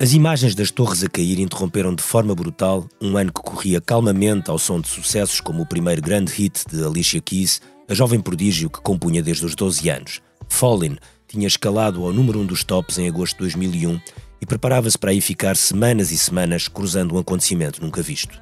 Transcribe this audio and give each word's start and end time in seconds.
As 0.00 0.12
imagens 0.12 0.54
das 0.54 0.70
torres 0.70 1.02
a 1.02 1.08
cair 1.08 1.40
interromperam 1.40 1.92
de 1.92 2.02
forma 2.02 2.32
brutal 2.32 2.86
um 3.00 3.16
ano 3.16 3.32
que 3.32 3.42
corria 3.42 3.80
calmamente 3.80 4.48
ao 4.48 4.58
som 4.58 4.80
de 4.80 4.86
sucessos 4.88 5.40
como 5.40 5.62
o 5.62 5.66
primeiro 5.66 6.00
grande 6.00 6.32
hit 6.32 6.64
de 6.70 6.84
Alicia 6.84 7.20
Keys, 7.20 7.60
a 7.88 7.94
jovem 7.94 8.20
prodígio 8.20 8.70
que 8.70 8.80
compunha 8.80 9.20
desde 9.20 9.44
os 9.44 9.56
12 9.56 9.90
anos. 9.90 10.27
Fallin 10.58 10.96
tinha 11.28 11.46
escalado 11.46 12.02
ao 12.04 12.12
número 12.12 12.40
1 12.40 12.42
um 12.42 12.46
dos 12.46 12.64
tops 12.64 12.98
em 12.98 13.06
agosto 13.06 13.34
de 13.34 13.42
2001 13.42 14.00
e 14.40 14.46
preparava-se 14.46 14.98
para 14.98 15.12
aí 15.12 15.20
ficar 15.20 15.56
semanas 15.56 16.10
e 16.10 16.18
semanas 16.18 16.66
cruzando 16.66 17.14
um 17.14 17.18
acontecimento 17.18 17.80
nunca 17.80 18.02
visto. 18.02 18.36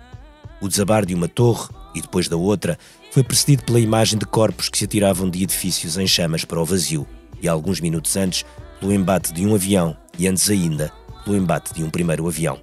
O 0.59 0.67
desabar 0.67 1.05
de 1.05 1.15
uma 1.15 1.29
torre 1.29 1.69
e 1.95 2.01
depois 2.01 2.27
da 2.27 2.35
outra 2.39 2.79
foi 3.11 3.23
precedido 3.23 3.65
pela 3.65 3.79
imagem 3.79 4.19
de 4.19 4.25
corpos 4.25 4.71
que 4.71 4.79
se 4.79 4.87
atiravam 4.87 5.29
de 5.29 5.43
edifícios 5.43 5.99
em 5.99 6.07
chamas 6.07 6.43
para 6.43 6.59
o 6.59 6.65
vazio 6.65 7.07
e 7.43 7.47
alguns 7.47 7.83
minutos 7.83 8.17
antes 8.17 8.47
pelo 8.81 8.95
embate 8.95 9.31
de 9.35 9.45
um 9.45 9.55
avião 9.55 9.95
e 10.19 10.27
antes 10.27 10.49
ainda 10.49 10.91
pelo 11.23 11.37
embate 11.37 11.75
de 11.75 11.85
um 11.85 11.91
primeiro 11.91 12.27
avião. 12.27 12.59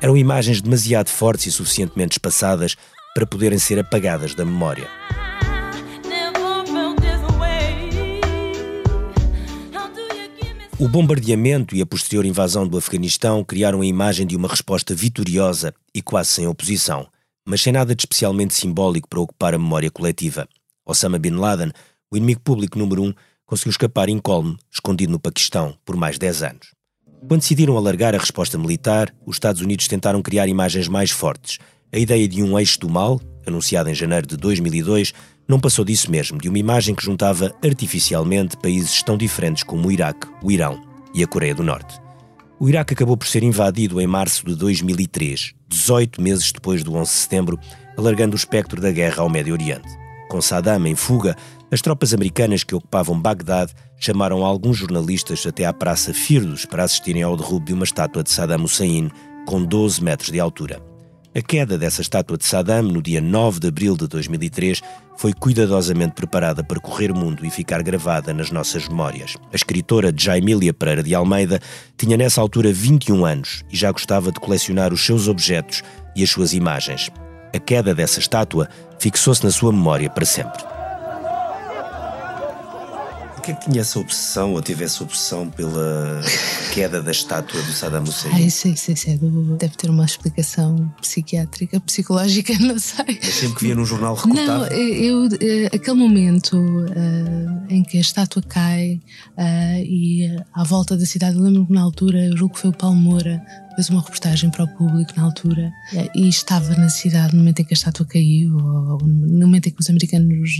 Eram 0.00 0.16
imagens 0.16 0.60
demasiado 0.60 1.08
fortes 1.08 1.46
e 1.46 1.52
suficientemente 1.52 2.16
espaçadas 2.16 2.74
para 3.14 3.24
poderem 3.24 3.60
ser 3.60 3.78
apagadas 3.78 4.34
da 4.34 4.44
memória. 4.44 4.88
O 10.80 10.86
bombardeamento 10.86 11.74
e 11.74 11.82
a 11.82 11.86
posterior 11.86 12.24
invasão 12.24 12.64
do 12.64 12.78
Afeganistão 12.78 13.42
criaram 13.42 13.80
a 13.80 13.86
imagem 13.86 14.24
de 14.24 14.36
uma 14.36 14.46
resposta 14.46 14.94
vitoriosa 14.94 15.74
e 15.92 16.00
quase 16.00 16.30
sem 16.30 16.46
oposição, 16.46 17.08
mas 17.44 17.60
sem 17.60 17.72
nada 17.72 17.96
de 17.96 18.02
especialmente 18.02 18.54
simbólico 18.54 19.08
para 19.08 19.18
ocupar 19.18 19.54
a 19.54 19.58
memória 19.58 19.90
coletiva. 19.90 20.48
Osama 20.86 21.18
Bin 21.18 21.32
Laden, 21.32 21.72
o 22.08 22.16
inimigo 22.16 22.40
público 22.42 22.78
número 22.78 23.02
um, 23.02 23.12
conseguiu 23.44 23.72
escapar 23.72 24.08
incólume, 24.08 24.56
escondido 24.70 25.10
no 25.10 25.18
Paquistão, 25.18 25.76
por 25.84 25.96
mais 25.96 26.16
10 26.16 26.44
anos. 26.44 26.68
Quando 27.26 27.40
decidiram 27.40 27.76
alargar 27.76 28.14
a 28.14 28.18
resposta 28.18 28.56
militar, 28.56 29.12
os 29.26 29.34
Estados 29.34 29.60
Unidos 29.60 29.88
tentaram 29.88 30.22
criar 30.22 30.46
imagens 30.46 30.86
mais 30.86 31.10
fortes. 31.10 31.58
A 31.90 31.98
ideia 31.98 32.28
de 32.28 32.42
um 32.42 32.58
eixo 32.58 32.78
do 32.80 32.88
mal, 32.88 33.18
anunciada 33.46 33.90
em 33.90 33.94
janeiro 33.94 34.26
de 34.26 34.36
2002, 34.36 35.14
não 35.48 35.58
passou 35.58 35.86
disso 35.86 36.10
mesmo, 36.10 36.38
de 36.38 36.46
uma 36.46 36.58
imagem 36.58 36.94
que 36.94 37.02
juntava 37.02 37.50
artificialmente 37.64 38.58
países 38.58 39.02
tão 39.02 39.16
diferentes 39.16 39.62
como 39.62 39.88
o 39.88 39.90
Iraque, 39.90 40.28
o 40.42 40.50
Irão 40.50 40.78
e 41.14 41.24
a 41.24 41.26
Coreia 41.26 41.54
do 41.54 41.62
Norte. 41.62 41.98
O 42.60 42.68
Iraque 42.68 42.92
acabou 42.92 43.16
por 43.16 43.26
ser 43.26 43.42
invadido 43.42 44.02
em 44.02 44.06
março 44.06 44.44
de 44.44 44.54
2003, 44.54 45.54
18 45.66 46.20
meses 46.20 46.52
depois 46.52 46.84
do 46.84 46.94
11 46.94 47.10
de 47.10 47.16
setembro, 47.16 47.58
alargando 47.96 48.34
o 48.34 48.38
espectro 48.38 48.82
da 48.82 48.92
guerra 48.92 49.22
ao 49.22 49.30
Médio 49.30 49.54
Oriente. 49.54 49.88
Com 50.28 50.42
Saddam 50.42 50.86
em 50.86 50.94
fuga, 50.94 51.34
as 51.70 51.80
tropas 51.80 52.12
americanas 52.12 52.64
que 52.64 52.74
ocupavam 52.74 53.18
Bagdade 53.18 53.72
chamaram 53.98 54.44
alguns 54.44 54.76
jornalistas 54.76 55.46
até 55.46 55.64
à 55.64 55.72
Praça 55.72 56.12
Firdos 56.12 56.66
para 56.66 56.84
assistirem 56.84 57.22
ao 57.22 57.34
derrubo 57.34 57.64
de 57.64 57.72
uma 57.72 57.84
estátua 57.84 58.22
de 58.22 58.30
Saddam 58.30 58.64
Hussein 58.64 59.10
com 59.46 59.64
12 59.64 60.04
metros 60.04 60.30
de 60.30 60.38
altura. 60.38 60.87
A 61.38 61.40
queda 61.40 61.78
dessa 61.78 62.00
estátua 62.00 62.36
de 62.36 62.44
Saddam, 62.44 62.82
no 62.82 63.00
dia 63.00 63.20
9 63.20 63.60
de 63.60 63.68
abril 63.68 63.96
de 63.96 64.08
2003, 64.08 64.82
foi 65.16 65.32
cuidadosamente 65.32 66.14
preparada 66.14 66.64
para 66.64 66.80
correr 66.80 67.12
o 67.12 67.14
mundo 67.14 67.46
e 67.46 67.50
ficar 67.50 67.80
gravada 67.80 68.34
nas 68.34 68.50
nossas 68.50 68.88
memórias. 68.88 69.36
A 69.52 69.54
escritora 69.54 70.12
Jaimília 70.12 70.74
Pereira 70.74 71.00
de 71.00 71.14
Almeida 71.14 71.60
tinha 71.96 72.16
nessa 72.16 72.40
altura 72.40 72.72
21 72.72 73.24
anos 73.24 73.62
e 73.70 73.76
já 73.76 73.92
gostava 73.92 74.32
de 74.32 74.40
colecionar 74.40 74.92
os 74.92 75.06
seus 75.06 75.28
objetos 75.28 75.84
e 76.16 76.24
as 76.24 76.30
suas 76.30 76.52
imagens. 76.54 77.08
A 77.54 77.58
queda 77.60 77.94
dessa 77.94 78.18
estátua 78.18 78.68
fixou-se 78.98 79.44
na 79.44 79.52
sua 79.52 79.70
memória 79.70 80.10
para 80.10 80.24
sempre. 80.24 80.77
Que 83.54 83.54
tinha 83.70 83.80
essa 83.80 83.98
obsessão, 83.98 84.52
ou 84.52 84.60
teve 84.60 84.84
essa 84.84 85.02
obsessão 85.02 85.48
pela 85.48 86.20
queda 86.74 87.00
da 87.02 87.10
estátua 87.10 87.60
do 87.62 87.72
Saddam 87.72 88.02
Hussein? 88.02 88.30
Ah, 88.34 88.40
isso, 88.40 88.68
isso, 88.68 88.92
isso 88.92 89.08
é 89.10 89.16
do- 89.16 89.56
deve 89.56 89.74
ter 89.76 89.88
uma 89.88 90.04
explicação 90.04 90.92
psiquiátrica, 91.00 91.80
psicológica, 91.80 92.52
não 92.60 92.78
sei. 92.78 93.18
Mas 93.22 93.34
sempre 93.34 93.56
que 93.56 93.64
via 93.64 93.74
num 93.74 93.86
jornal 93.86 94.14
Não, 94.26 94.34
recortava. 94.34 94.68
eu, 94.74 95.28
eh, 95.40 95.66
aquele 95.74 95.96
momento 95.96 96.56
eh, 96.94 97.74
em 97.74 97.82
que 97.82 97.96
a 97.96 98.00
estátua 98.00 98.42
cai 98.42 99.00
eh, 99.36 99.82
e 99.84 100.24
eh, 100.26 100.44
à 100.52 100.62
volta 100.64 100.96
da 100.96 101.06
cidade, 101.06 101.36
eu 101.36 101.42
lembro 101.42 101.66
que 101.66 101.72
na 101.72 101.80
altura, 101.82 102.18
eu 102.26 102.36
julgo 102.36 102.54
que 102.54 102.60
foi 102.60 102.70
o 102.70 102.74
Paulo 102.76 102.96
Moura, 102.96 103.42
fez 103.78 103.90
uma 103.90 104.00
reportagem 104.00 104.50
para 104.50 104.64
o 104.64 104.68
público 104.68 105.12
na 105.16 105.22
altura 105.22 105.72
eh, 105.94 106.10
e 106.12 106.28
estava 106.28 106.74
na 106.74 106.88
cidade 106.88 107.32
no 107.32 107.38
momento 107.38 107.60
em 107.60 107.64
que 107.64 107.72
a 107.72 107.76
estátua 107.76 108.04
caiu, 108.04 108.56
ou 108.56 108.98
no 109.06 109.46
momento 109.46 109.68
em 109.68 109.70
que 109.70 109.80
os 109.80 109.88
americanos 109.88 110.50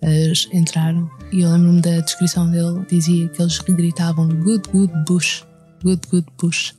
eh, 0.00 0.32
entraram. 0.54 1.10
E 1.30 1.42
eu 1.42 1.52
lembro-me 1.52 1.82
da 1.82 2.00
descrição 2.00 2.50
dele, 2.50 2.86
dizia 2.90 3.28
que 3.28 3.42
eles 3.42 3.58
gritavam 3.58 4.28
Good, 4.28 4.66
good 4.70 4.92
Bush. 5.06 5.44
Good, 5.82 6.08
good 6.10 6.26
Bush. 6.40 6.74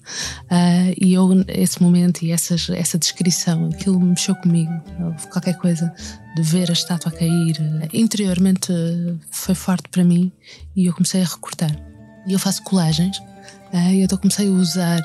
Ah, 0.49 0.91
e 0.99 1.13
eu, 1.13 1.29
esse 1.47 1.83
momento 1.83 2.23
e 2.23 2.31
essas, 2.31 2.67
essa 2.71 2.97
descrição, 2.97 3.69
aquilo 3.71 3.99
mexeu 3.99 4.35
comigo. 4.37 4.73
Houve 4.99 5.27
qualquer 5.27 5.55
coisa 5.57 5.93
de 6.35 6.41
ver 6.41 6.67
a 6.71 6.73
estátua 6.73 7.11
cair. 7.11 7.57
Interiormente 7.93 8.73
foi 9.29 9.53
forte 9.53 9.87
para 9.89 10.03
mim 10.03 10.31
e 10.75 10.87
eu 10.87 10.93
comecei 10.93 11.21
a 11.21 11.25
recortar. 11.25 11.73
E 12.27 12.33
eu 12.33 12.39
faço 12.39 12.63
colagens 12.63 13.21
e 13.71 14.01
então 14.01 14.17
comecei 14.17 14.47
a 14.47 14.51
usar 14.51 15.01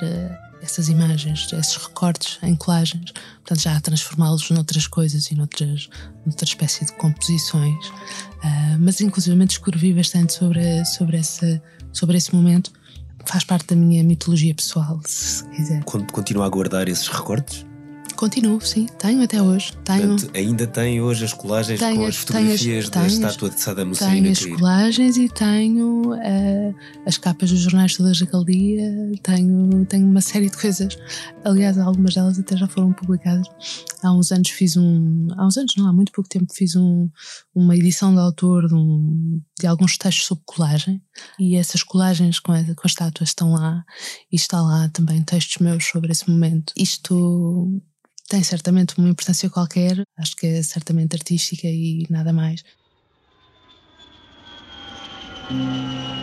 essas 0.64 0.88
imagens, 0.88 1.52
esses 1.52 1.76
recortes 1.76 2.38
em 2.42 2.56
colagens, 2.56 3.12
portanto 3.12 3.60
já 3.60 3.76
a 3.76 3.80
transformá-los 3.80 4.50
noutras 4.50 4.86
coisas 4.86 5.30
e 5.30 5.34
noutras, 5.34 5.88
noutra 6.24 6.44
espécie 6.44 6.84
de 6.86 6.92
composições. 6.94 7.92
Ah, 8.42 8.76
mas 8.80 9.00
inclusivamente 9.00 9.52
escrevi 9.52 9.92
bastante 9.92 10.32
sobre, 10.32 10.84
sobre, 10.86 11.18
esse, 11.18 11.60
sobre 11.92 12.16
esse 12.16 12.34
momento. 12.34 12.72
Faz 13.26 13.44
parte 13.44 13.68
da 13.68 13.76
minha 13.76 14.02
mitologia 14.02 14.54
pessoal, 14.54 15.00
se 15.06 15.44
quiser. 15.50 15.82
Con- 15.84 16.06
Continua 16.06 16.46
a 16.46 16.48
guardar 16.48 16.88
esses 16.88 17.08
recortes? 17.08 17.64
Continuo, 18.16 18.60
sim, 18.60 18.86
tenho 18.98 19.22
até 19.22 19.42
hoje. 19.42 19.72
Tenho, 19.84 20.08
Portanto, 20.10 20.30
ainda 20.36 20.66
tem 20.66 21.00
hoje 21.00 21.24
as 21.24 21.32
colagens 21.32 21.78
Tenho 21.78 21.96
com 21.96 22.02
as- 22.02 22.08
as 22.10 22.16
fotografias 22.16 22.58
tenho 22.60 22.72
da 22.72 22.78
as- 22.80 22.90
tenho 22.90 23.04
as- 23.06 23.12
estátua 23.32 23.50
de 23.50 23.60
Saddam 23.60 23.90
Hussein 23.90 24.22
tenho 24.22 24.32
as 24.32 24.44
colagens 24.46 25.16
e 25.16 25.28
tenho 25.28 26.14
eh, 26.14 26.74
as 27.06 27.18
capas 27.18 27.50
dos 27.50 27.60
jornais 27.60 27.96
todas 27.96 28.18
daquele 28.18 28.44
dia. 28.44 29.12
Tenho, 29.22 29.84
tenho 29.86 30.06
uma 30.08 30.20
série 30.20 30.48
de 30.48 30.56
coisas. 30.56 30.96
Aliás, 31.44 31.76
algumas 31.78 32.14
delas 32.14 32.38
até 32.38 32.56
já 32.56 32.66
foram 32.68 32.92
publicadas. 32.92 33.46
Há 34.02 34.12
uns 34.12 34.30
anos 34.32 34.48
fiz 34.50 34.76
um. 34.76 35.28
Há 35.36 35.46
uns 35.46 35.56
anos, 35.56 35.74
não, 35.76 35.86
há 35.88 35.92
muito 35.92 36.12
pouco 36.12 36.28
tempo 36.30 36.52
fiz 36.54 36.76
um, 36.76 37.08
uma 37.54 37.76
edição 37.76 38.12
de 38.14 38.20
autor 38.20 38.68
de, 38.68 38.74
um- 38.74 39.40
de 39.60 39.66
alguns 39.66 39.98
textos 39.98 40.26
sobre 40.26 40.44
colagem. 40.46 41.02
E 41.38 41.56
essas 41.56 41.82
colagens 41.82 42.38
com 42.40 42.52
a, 42.52 42.62
com 42.62 42.82
a 42.84 42.86
estátua 42.86 43.24
estão 43.24 43.52
lá. 43.52 43.84
E 44.32 44.36
está 44.36 44.62
lá 44.62 44.88
também 44.88 45.22
textos 45.22 45.58
meus 45.58 45.84
sobre 45.84 46.12
esse 46.12 46.28
momento. 46.30 46.72
Isto 46.76 47.82
tem 48.28 48.42
certamente 48.42 48.96
uma 48.98 49.08
importância 49.08 49.50
qualquer, 49.50 50.02
acho 50.18 50.36
que 50.36 50.46
é 50.46 50.62
certamente 50.62 51.14
artística 51.14 51.66
e 51.66 52.06
nada 52.08 52.32
mais. 52.32 52.64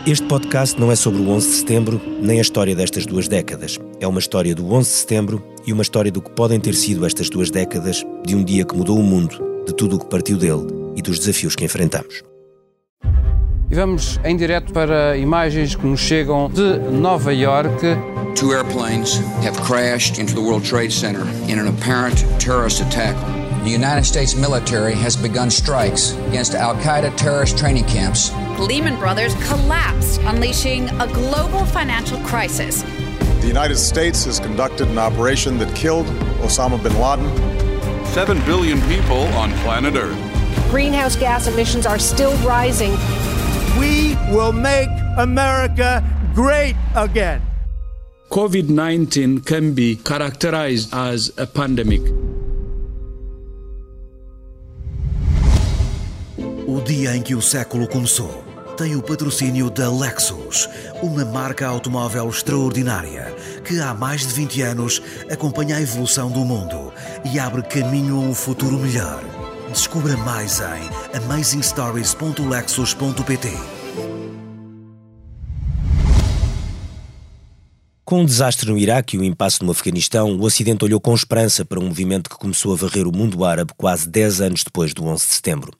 Este 0.04 0.26
podcast 0.26 0.80
não 0.80 0.90
é 0.90 0.96
sobre 0.96 1.22
o 1.22 1.28
11 1.28 1.48
de 1.48 1.54
setembro, 1.54 2.00
nem 2.20 2.38
a 2.38 2.42
história 2.42 2.74
destas 2.74 3.06
duas 3.06 3.28
décadas. 3.28 3.78
É 4.00 4.06
uma 4.06 4.18
história 4.18 4.52
do 4.52 4.66
11 4.72 4.90
de 4.90 4.96
setembro 4.96 5.46
e 5.64 5.72
uma 5.72 5.82
história 5.82 6.10
do 6.10 6.20
que 6.20 6.30
podem 6.30 6.58
ter 6.58 6.74
sido 6.74 7.06
estas 7.06 7.30
duas 7.30 7.50
décadas, 7.50 8.04
de 8.26 8.34
um 8.34 8.42
dia 8.42 8.64
que 8.64 8.76
mudou 8.76 8.98
o 8.98 9.02
mundo, 9.02 9.38
de 9.64 9.72
tudo 9.72 9.96
o 9.96 9.98
que 10.00 10.06
partiu 10.06 10.36
dele 10.36 10.66
e 10.96 11.02
dos 11.02 11.20
desafios 11.20 11.54
que 11.54 11.64
enfrentamos. 11.64 12.22
E 13.70 13.74
vamos 13.74 14.18
em 14.24 14.36
direto 14.36 14.72
para 14.72 15.16
imagens 15.16 15.76
que 15.76 15.86
nos 15.86 16.00
chegam 16.00 16.50
de 16.50 16.78
Nova 16.90 17.32
York. 17.32 17.80
Two 18.34 18.52
airplanes 18.52 19.18
have 19.44 19.56
crashed 19.58 20.18
into 20.18 20.34
the 20.34 20.40
World 20.40 20.64
Trade 20.64 20.92
Center 20.92 21.22
in 21.50 21.58
an 21.58 21.68
apparent 21.68 22.18
terrorist 22.40 22.80
attack. 22.80 23.14
The 23.62 23.70
United 23.70 24.04
States 24.04 24.34
military 24.34 24.94
has 24.94 25.16
begun 25.16 25.50
strikes 25.50 26.12
against 26.28 26.54
Al 26.54 26.74
Qaeda 26.76 27.16
terrorist 27.16 27.56
training 27.56 27.84
camps. 27.84 28.32
Lehman 28.58 28.98
Brothers 28.98 29.34
collapsed, 29.46 30.20
unleashing 30.22 30.88
a 31.00 31.06
global 31.12 31.64
financial 31.66 32.18
crisis. 32.20 32.82
The 33.40 33.46
United 33.46 33.76
States 33.76 34.24
has 34.24 34.40
conducted 34.40 34.88
an 34.88 34.98
operation 34.98 35.58
that 35.58 35.74
killed 35.76 36.06
Osama 36.40 36.82
bin 36.82 36.98
Laden. 36.98 38.06
7 38.06 38.38
billion 38.44 38.80
people 38.82 39.22
on 39.34 39.52
planet 39.58 39.94
Earth. 39.94 40.18
greenhouse 40.70 41.16
gas 41.16 41.46
emissions 41.46 41.86
are 41.86 41.98
still 41.98 42.34
rising. 42.46 42.92
We 43.78 44.16
will 44.34 44.52
make 44.52 44.88
America 45.18 46.02
great 46.34 46.74
again. 46.96 47.42
COVID 48.32 48.66
19 48.66 49.44
can 49.44 49.74
be 49.74 49.96
characterized 49.96 50.88
as 50.90 51.30
a 51.36 51.46
pandemic. 51.46 52.02
O 56.66 56.80
dia 56.80 57.14
em 57.14 57.20
que 57.20 57.34
o 57.34 57.42
século 57.42 57.86
começou. 57.86 58.42
tem 58.78 58.96
o 58.96 59.02
patrocínio 59.02 59.68
da 59.68 59.92
Lexus, 59.92 60.66
uma 61.02 61.26
marca 61.26 61.66
automóvel 61.66 62.30
extraordinária 62.30 63.36
que 63.66 63.78
há 63.78 63.92
mais 63.92 64.26
de 64.26 64.32
20 64.32 64.62
anos 64.62 65.02
acompanha 65.30 65.76
a 65.76 65.82
evolução 65.82 66.30
do 66.30 66.42
mundo 66.42 66.90
e 67.30 67.38
abre 67.38 67.62
caminho 67.62 68.16
a 68.16 68.20
um 68.20 68.34
futuro 68.34 68.78
melhor. 68.78 69.22
Descubra 69.70 70.16
mais 70.16 70.58
em 70.60 70.88
amazingstories.lexus.pt. 71.18 73.71
Com 78.04 78.22
o 78.22 78.26
desastre 78.26 78.68
no 78.68 78.76
Iraque 78.76 79.16
e 79.16 79.18
o 79.20 79.24
impasse 79.24 79.62
no 79.62 79.70
Afeganistão, 79.70 80.36
o 80.36 80.42
Ocidente 80.42 80.84
olhou 80.84 81.00
com 81.00 81.14
esperança 81.14 81.64
para 81.64 81.78
um 81.78 81.86
movimento 81.86 82.28
que 82.28 82.36
começou 82.36 82.72
a 82.72 82.76
varrer 82.76 83.06
o 83.06 83.16
mundo 83.16 83.44
árabe 83.44 83.72
quase 83.76 84.08
10 84.08 84.40
anos 84.40 84.64
depois 84.64 84.92
do 84.92 85.06
11 85.06 85.24
de 85.24 85.34
setembro. 85.34 85.72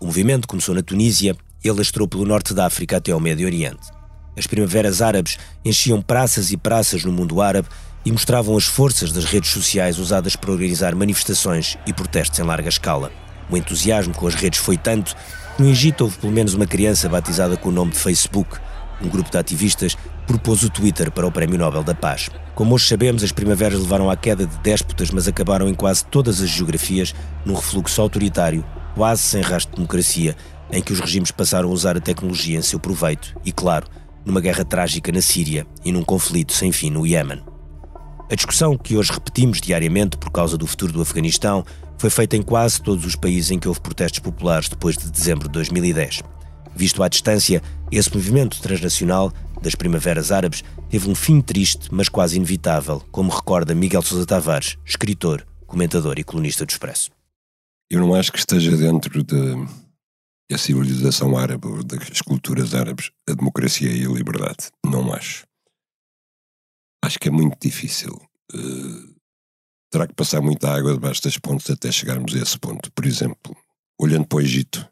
O 0.00 0.06
movimento 0.06 0.48
começou 0.48 0.74
na 0.74 0.82
Tunísia 0.82 1.36
e 1.62 1.68
alastrou 1.68 2.08
pelo 2.08 2.24
norte 2.24 2.54
da 2.54 2.64
África 2.64 2.96
até 2.96 3.12
ao 3.12 3.20
Médio 3.20 3.46
Oriente. 3.46 3.86
As 4.34 4.46
primaveras 4.46 5.02
árabes 5.02 5.38
enchiam 5.62 6.00
praças 6.00 6.50
e 6.50 6.56
praças 6.56 7.04
no 7.04 7.12
mundo 7.12 7.42
árabe 7.42 7.68
e 8.02 8.10
mostravam 8.10 8.56
as 8.56 8.64
forças 8.64 9.12
das 9.12 9.26
redes 9.26 9.50
sociais 9.50 9.98
usadas 9.98 10.34
para 10.34 10.50
organizar 10.50 10.94
manifestações 10.94 11.76
e 11.86 11.92
protestos 11.92 12.38
em 12.38 12.44
larga 12.44 12.70
escala. 12.70 13.12
O 13.50 13.56
entusiasmo 13.58 14.14
com 14.14 14.26
as 14.26 14.34
redes 14.34 14.58
foi 14.58 14.78
tanto 14.78 15.14
que 15.56 15.62
no 15.62 15.68
Egito 15.68 16.04
houve 16.04 16.16
pelo 16.16 16.32
menos 16.32 16.54
uma 16.54 16.66
criança 16.66 17.10
batizada 17.10 17.58
com 17.58 17.68
o 17.68 17.72
nome 17.72 17.92
de 17.92 17.98
Facebook. 17.98 18.58
Um 19.02 19.08
grupo 19.08 19.30
de 19.30 19.38
ativistas 19.38 19.96
propôs 20.26 20.62
o 20.62 20.70
Twitter 20.70 21.10
para 21.10 21.26
o 21.26 21.32
Prémio 21.32 21.58
Nobel 21.58 21.82
da 21.82 21.94
Paz. 21.94 22.30
Como 22.54 22.74
hoje 22.74 22.86
sabemos, 22.86 23.24
as 23.24 23.32
primaveras 23.32 23.80
levaram 23.80 24.08
à 24.08 24.16
queda 24.16 24.46
de 24.46 24.56
déspotas, 24.58 25.10
mas 25.10 25.26
acabaram 25.26 25.68
em 25.68 25.74
quase 25.74 26.04
todas 26.04 26.40
as 26.40 26.48
geografias 26.48 27.14
num 27.44 27.54
refluxo 27.54 28.00
autoritário, 28.00 28.64
quase 28.94 29.22
sem 29.22 29.42
rastro 29.42 29.72
de 29.72 29.76
democracia, 29.76 30.36
em 30.70 30.80
que 30.82 30.92
os 30.92 31.00
regimes 31.00 31.30
passaram 31.30 31.68
a 31.68 31.72
usar 31.72 31.96
a 31.96 32.00
tecnologia 32.00 32.58
em 32.58 32.62
seu 32.62 32.78
proveito 32.78 33.34
e, 33.44 33.50
claro, 33.50 33.86
numa 34.24 34.40
guerra 34.40 34.64
trágica 34.64 35.10
na 35.10 35.20
Síria 35.20 35.66
e 35.84 35.90
num 35.90 36.04
conflito 36.04 36.52
sem 36.52 36.70
fim 36.70 36.90
no 36.90 37.06
Iémen. 37.06 37.42
A 38.30 38.34
discussão 38.34 38.78
que 38.78 38.96
hoje 38.96 39.12
repetimos 39.12 39.60
diariamente 39.60 40.16
por 40.16 40.30
causa 40.30 40.56
do 40.56 40.66
futuro 40.66 40.92
do 40.92 41.02
Afeganistão 41.02 41.64
foi 41.98 42.08
feita 42.08 42.36
em 42.36 42.42
quase 42.42 42.80
todos 42.80 43.04
os 43.04 43.16
países 43.16 43.50
em 43.50 43.58
que 43.58 43.68
houve 43.68 43.80
protestos 43.80 44.20
populares 44.20 44.68
depois 44.68 44.96
de 44.96 45.10
dezembro 45.10 45.48
de 45.48 45.52
2010. 45.52 46.22
Visto 46.74 47.02
à 47.02 47.08
distância, 47.08 47.62
esse 47.90 48.12
movimento 48.14 48.60
transnacional 48.60 49.32
das 49.60 49.74
primaveras 49.74 50.32
árabes 50.32 50.64
teve 50.90 51.08
um 51.08 51.14
fim 51.14 51.40
triste, 51.40 51.88
mas 51.92 52.08
quase 52.08 52.36
inevitável, 52.36 53.00
como 53.10 53.30
recorda 53.30 53.74
Miguel 53.74 54.02
Sousa 54.02 54.26
Tavares, 54.26 54.76
escritor, 54.84 55.46
comentador 55.66 56.18
e 56.18 56.24
colunista 56.24 56.66
do 56.66 56.70
Expresso. 56.70 57.10
Eu 57.90 58.00
não 58.00 58.14
acho 58.14 58.32
que 58.32 58.38
esteja 58.38 58.76
dentro 58.76 59.22
de, 59.22 59.54
da 60.50 60.58
civilização 60.58 61.36
árabe 61.36 61.66
ou 61.66 61.82
das 61.82 62.20
culturas 62.20 62.74
árabes 62.74 63.10
a 63.28 63.34
democracia 63.34 63.90
e 63.90 64.04
a 64.04 64.08
liberdade. 64.08 64.70
Não 64.84 65.12
acho. 65.12 65.46
Acho 67.04 67.18
que 67.18 67.28
é 67.28 67.30
muito 67.30 67.56
difícil. 67.60 68.12
Uh, 68.54 69.14
terá 69.90 70.06
que 70.06 70.14
passar 70.14 70.40
muita 70.40 70.70
água 70.70 70.92
debaixo 70.94 71.22
das 71.22 71.36
pontes 71.36 71.68
até 71.70 71.90
chegarmos 71.92 72.34
a 72.34 72.38
esse 72.38 72.58
ponto. 72.58 72.90
Por 72.92 73.06
exemplo, 73.06 73.56
olhando 74.00 74.26
para 74.26 74.38
o 74.38 74.40
Egito, 74.40 74.88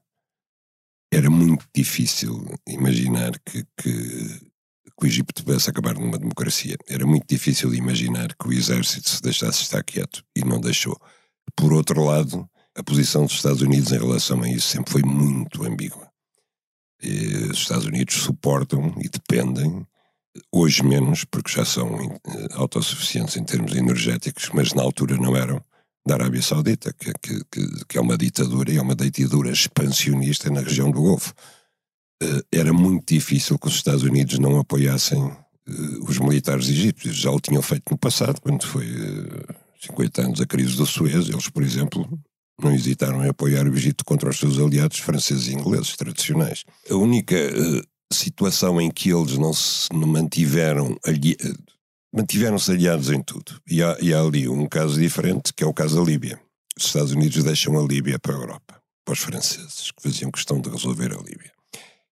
era 1.13 1.29
muito 1.31 1.67
difícil 1.75 2.45
imaginar 2.69 3.33
que, 3.45 3.65
que, 3.77 3.93
que, 3.93 5.03
o 5.03 5.07
Egito 5.07 5.45
pudesse 5.45 5.69
acabar 5.69 5.95
numa 5.95 6.19
democracia. 6.19 6.77
Era 6.89 7.07
muito 7.07 7.27
difícil 7.29 7.75
imaginar 7.75 8.35
que 8.35 8.49
o 8.49 8.53
exército 8.53 9.09
se 9.09 9.23
deixasse 9.23 9.63
estar 9.63 9.83
quieto 9.83 10.23
e 10.37 10.45
não 10.45 10.61
deixou. 10.61 10.97
Por 11.57 11.73
outro 11.73 12.05
lado, 12.05 12.49
a 12.77 12.83
posição 12.83 13.25
dos 13.25 13.35
Estados 13.35 13.63
Unidos 13.63 13.93
em 13.93 13.99
relação 13.99 14.43
a 14.43 14.49
isso 14.49 14.69
sempre 14.69 14.93
foi 14.93 15.03
muito 15.03 15.65
ambígua. 15.65 16.09
E 17.03 17.49
os 17.51 17.59
Estados 17.59 17.87
Unidos 17.87 18.15
suportam 18.17 18.95
e 18.99 19.09
dependem 19.09 19.87
Hoje 20.53 20.85
menos, 20.85 21.25
porque 21.25 21.51
já 21.51 21.65
são 21.65 21.99
eh, 21.99 22.49
autossuficientes 22.53 23.37
em 23.37 23.45
termos 23.45 23.75
energéticos, 23.75 24.51
mas 24.55 24.73
na 24.73 24.83
altura 24.83 25.17
não 25.17 25.37
eram, 25.37 25.63
da 26.07 26.15
Arábia 26.15 26.43
Saudita, 26.43 26.93
que, 26.93 27.13
que, 27.21 27.85
que 27.87 27.99
é 27.99 28.01
uma 28.01 28.17
ditadura 28.17 28.73
e 28.73 28.77
é 28.77 28.83
uma 28.83 28.95
ditadura 28.95 29.51
expansionista 29.51 30.51
na 30.51 30.61
região 30.61 30.91
do 30.91 31.01
Golfo. 31.01 31.35
Eh, 32.23 32.43
era 32.53 32.73
muito 32.73 33.13
difícil 33.13 33.59
que 33.59 33.69
os 33.69 33.75
Estados 33.75 34.03
Unidos 34.03 34.39
não 34.39 34.59
apoiassem 34.59 35.23
eh, 35.23 35.73
os 36.03 36.19
militares 36.19 36.69
egípcios. 36.69 37.17
Já 37.17 37.31
o 37.31 37.41
tinham 37.41 37.63
feito 37.63 37.91
no 37.91 37.99
passado, 37.99 38.41
quando 38.41 38.67
foi 38.67 38.87
50 39.81 40.23
anos 40.23 40.41
a 40.41 40.47
crise 40.47 40.77
do 40.77 40.87
Suez. 40.87 41.29
Eles, 41.29 41.49
por 41.49 41.63
exemplo, 41.63 42.09
não 42.63 42.75
hesitaram 42.75 43.25
em 43.25 43.29
apoiar 43.29 43.67
o 43.67 43.75
Egito 43.75 44.05
contra 44.05 44.31
os 44.31 44.39
seus 44.39 44.59
aliados 44.59 44.99
franceses 44.99 45.49
e 45.49 45.55
ingleses 45.55 45.97
tradicionais. 45.97 46.65
A 46.91 46.95
única 46.95 47.37
situação 48.13 48.81
em 48.81 48.91
que 48.91 49.11
eles 49.11 49.39
não 49.39 49.53
se 49.53 49.89
mantiveram 49.93 50.97
ali, 51.05 51.37
mantiveram-se 52.13 52.71
aliados 52.71 53.11
em 53.11 53.23
tudo. 53.23 53.61
E 53.67 53.83
há, 53.83 53.97
e 54.01 54.13
há 54.13 54.21
ali 54.21 54.49
um 54.49 54.67
caso 54.67 55.01
diferente, 55.01 55.53
que 55.55 55.65
é 55.65 55.67
o 55.67 55.75
caso 55.75 55.97
da 55.97 56.03
Líbia. 56.03 56.41
Os 56.77 56.87
Estados 56.87 57.13
Unidos 57.13 57.43
deixam 57.45 57.79
a 57.79 57.87
Líbia 57.87 58.19
para 58.19 58.35
a 58.35 58.39
Europa, 58.39 58.83
para 59.05 59.13
os 59.13 59.21
franceses, 59.21 59.91
que 59.91 60.03
faziam 60.03 60.31
questão 60.31 60.61
de 60.61 60.71
resolver 60.71 61.13
a 61.13 61.23
Líbia. 61.23 61.53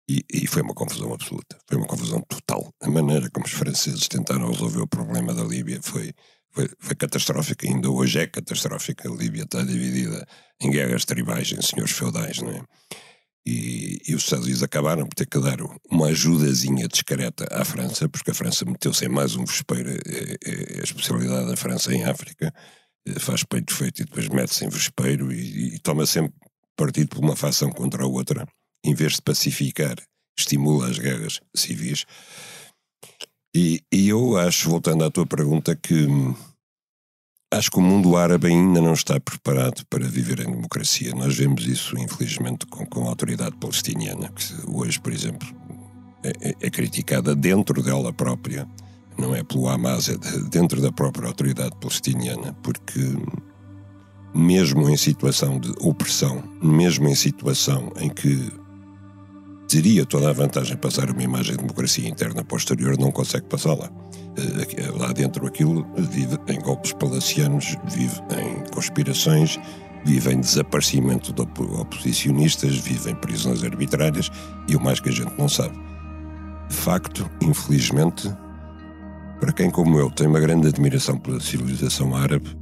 E, 0.09 0.23
e, 0.31 0.47
foi 0.47 0.61
uma 0.61 0.75
confusão 0.75 1.15
absoluta, 1.15 1.57
foi 1.67 1.79
uma 1.79 1.87
confusão 1.87 2.21
total. 2.29 2.71
A 2.83 2.91
maneira 2.91 3.31
como 3.31 3.47
os 3.47 3.53
franceses 3.53 4.07
tentaram 4.07 4.51
resolver 4.51 4.81
o 4.81 4.87
problema 4.87 5.33
da 5.33 5.43
Líbia 5.43 5.81
foi, 5.83 6.13
foi, 6.51 6.69
foi 6.79 6.95
catastrófica, 6.95 7.67
ainda 7.67 7.91
hoje 7.91 8.19
é 8.19 8.27
catastrófica. 8.27 9.11
A 9.11 9.15
Líbia 9.15 9.45
está 9.45 9.63
dividida 9.63 10.27
em 10.61 10.71
guerras 10.71 11.07
tribais, 11.07 11.53
em 11.53 11.63
senhores 11.63 11.93
feudais, 11.93 12.39
não 12.39 12.51
é? 12.51 12.63
E, 13.47 14.01
e, 14.09 14.15
os 14.15 14.23
Estados 14.23 14.47
Unidos 14.47 14.63
acabaram 14.63 15.07
por 15.07 15.15
ter 15.15 15.27
que 15.27 15.39
dar 15.39 15.59
uma 15.91 16.07
ajudazinha 16.07 16.89
discreta 16.89 17.47
à 17.51 17.63
França, 17.63 18.09
porque 18.09 18.31
a 18.31 18.35
França 18.35 18.65
meteu-se 18.65 19.05
em 19.05 19.09
mais 19.09 19.37
um 19.37 19.45
vespeiro. 19.45 19.91
É, 19.91 19.95
é, 19.95 20.77
é 20.77 20.81
a 20.81 20.85
especialidade 20.85 21.49
da 21.49 21.57
França 21.57 21.95
em 21.95 22.05
África. 22.05 22.55
Faz 23.19 23.45
peito 23.45 23.75
feito 23.75 24.01
e 24.01 24.05
depois 24.07 24.29
mete-se 24.29 24.65
em 24.65 24.69
vespeiro 24.71 25.31
e, 25.31 25.75
e, 25.75 25.79
toma 25.81 26.07
sempre 26.07 26.33
partido 26.75 27.09
por 27.09 27.19
uma 27.23 27.37
facção 27.37 27.71
contra 27.71 28.05
a 28.05 28.07
outra, 28.07 28.47
em 28.83 28.95
vez 28.95 29.15
de 29.15 29.23
pacificar, 29.23 29.97
estimula 30.39 30.89
as 30.89 30.99
guerras 30.99 31.41
civis. 31.55 32.07
E, 33.55 33.83
e 33.93 34.09
eu 34.09 34.37
acho, 34.39 34.71
voltando 34.71 35.05
à 35.05 35.11
tua 35.11 35.27
pergunta, 35.27 35.77
que 35.77 36.07
Acho 37.55 37.71
que 37.71 37.79
o 37.79 37.83
mundo 37.83 38.17
árabe 38.17 38.49
ainda 38.49 38.81
não 38.81 38.95
está 38.95 39.21
preparado 39.21 39.87
para 39.89 40.05
viver 40.09 40.41
em 40.41 40.51
democracia. 40.51 41.15
Nós 41.15 41.37
vemos 41.37 41.65
isso, 41.69 41.97
infelizmente, 41.97 42.67
com, 42.67 42.85
com 42.85 43.05
a 43.05 43.11
autoridade 43.11 43.57
palestiniana, 43.57 44.29
que 44.29 44.55
hoje, 44.67 44.99
por 44.99 45.13
exemplo, 45.13 45.47
é, 46.25 46.33
é, 46.41 46.55
é 46.61 46.71
criticada 46.71 47.33
dentro 47.33 47.81
dela 47.81 48.13
própria, 48.13 48.67
não 49.17 49.37
é 49.37 49.45
pelo 49.45 49.69
Hamas, 49.69 50.09
é 50.09 50.17
dentro 50.51 50.81
da 50.81 50.91
própria 50.91 51.29
autoridade 51.29 51.77
palestiniana, 51.81 52.53
porque 52.61 53.01
mesmo 54.35 54.91
em 54.91 54.97
situação 54.97 55.61
de 55.61 55.73
opressão, 55.79 56.43
mesmo 56.61 57.07
em 57.09 57.15
situação 57.15 57.93
em 58.01 58.09
que 58.09 58.51
teria 59.75 60.07
toda 60.07 60.31
a 60.31 60.33
vantagem 60.33 60.77
de 60.77 60.81
passar 60.81 61.11
uma 61.11 61.21
imagem 61.21 61.51
de 61.51 61.59
democracia 61.59 62.09
interna 62.09 62.45
posterior, 62.45 62.97
não 62.97 63.11
consegue 63.11 63.47
passá-la. 63.47 63.91
Eh, 64.37 64.91
lá 64.97 65.11
dentro 65.11 65.45
aquilo 65.49 65.85
vive 65.97 66.39
em 66.47 66.61
golpes 66.61 66.93
palacianos, 66.93 67.75
vive 67.93 68.21
em 68.39 68.73
conspirações, 68.73 69.59
vive 70.05 70.33
em 70.33 70.39
desaparecimento 70.39 71.33
de 71.33 71.43
oposicionistas, 71.43 72.77
vive 72.77 73.11
em 73.11 73.17
prisões 73.17 73.65
arbitrárias 73.65 74.31
e 74.69 74.77
o 74.77 74.81
mais 74.81 75.01
que 75.01 75.09
a 75.09 75.13
gente 75.13 75.37
não 75.37 75.49
sabe. 75.49 75.77
Facto, 76.71 77.29
infelizmente, 77.43 78.33
para 79.41 79.53
quem 79.53 79.73
como 79.73 79.99
eu 79.99 80.09
tem 80.09 80.29
uma 80.29 80.39
grande 80.39 80.69
admiração 80.69 81.19
pela 81.19 81.41
civilização 81.41 82.15
árabe, 82.15 82.57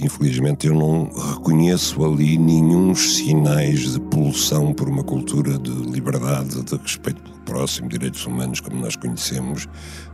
infelizmente 0.00 0.66
eu 0.66 0.74
não 0.74 1.10
reconheço 1.34 2.02
ali 2.04 2.38
nenhum 2.38 2.94
sinais 2.94 3.92
de 3.92 4.00
pulsão 4.00 4.72
por 4.72 4.88
uma 4.88 5.04
cultura 5.04 5.58
de 5.58 5.70
liberdade, 5.70 6.62
de 6.62 6.76
respeito 6.76 7.20
pelo 7.20 7.36
próximo, 7.40 7.88
direitos 7.88 8.24
humanos 8.24 8.60
como 8.60 8.80
nós 8.80 8.96
conhecemos, 8.96 9.68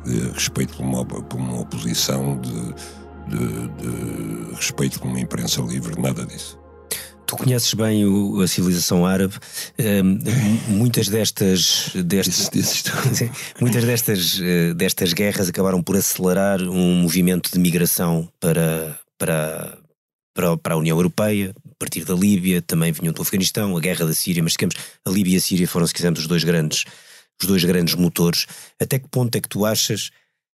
de 0.05 0.31
respeito 0.33 0.77
por 0.77 0.85
uma, 0.85 1.05
por 1.05 1.39
uma 1.39 1.61
oposição, 1.61 2.41
de, 2.41 2.51
de, 3.29 3.69
de 3.69 4.55
respeito 4.57 4.99
por 4.99 5.09
uma 5.09 5.21
imprensa 5.21 5.61
livre, 5.63 6.01
nada 6.01 6.27
disso. 6.27 6.59
Tu 7.25 7.37
conheces 7.37 7.73
bem 7.73 8.05
o, 8.05 8.43
a 8.43 8.49
civilização 8.49 9.07
árabe. 9.07 9.35
Um, 9.79 10.19
muitas 10.77 11.09
destas, 11.09 11.91
destas, 11.95 12.51
muitas 13.59 13.85
destas, 13.85 14.39
uh, 14.39 14.75
destas 14.75 15.15
guerras 15.15 15.49
acabaram 15.49 15.83
por 15.83 15.97
acelerar 15.97 16.61
um 16.61 16.97
movimento 16.97 17.51
de 17.51 17.59
migração 17.59 18.29
para, 18.39 18.99
para, 19.23 19.79
para, 20.35 20.57
para 20.57 20.75
a 20.75 20.77
União 20.77 20.97
Europeia, 20.97 21.55
a 21.71 21.75
partir 21.79 22.05
da 22.05 22.13
Líbia, 22.13 22.61
também 22.61 22.91
vinham 22.91 23.13
do 23.13 23.23
Afeganistão, 23.23 23.77
a 23.77 23.81
guerra 23.81 24.05
da 24.05 24.13
Síria, 24.13 24.43
mas 24.43 24.55
digamos, 24.55 24.75
a 25.05 25.11
Líbia 25.11 25.35
e 25.35 25.37
a 25.37 25.41
Síria 25.41 25.69
foram, 25.69 25.87
se 25.87 25.95
quisermos, 25.95 26.19
os 26.19 26.27
dois 26.27 26.43
grandes, 26.43 26.85
os 27.41 27.47
dois 27.47 27.63
grandes 27.63 27.95
motores. 27.95 28.47
Até 28.81 28.99
que 28.99 29.09
ponto 29.09 29.37
é 29.37 29.41
que 29.41 29.49
tu 29.49 29.65
achas, 29.65 30.11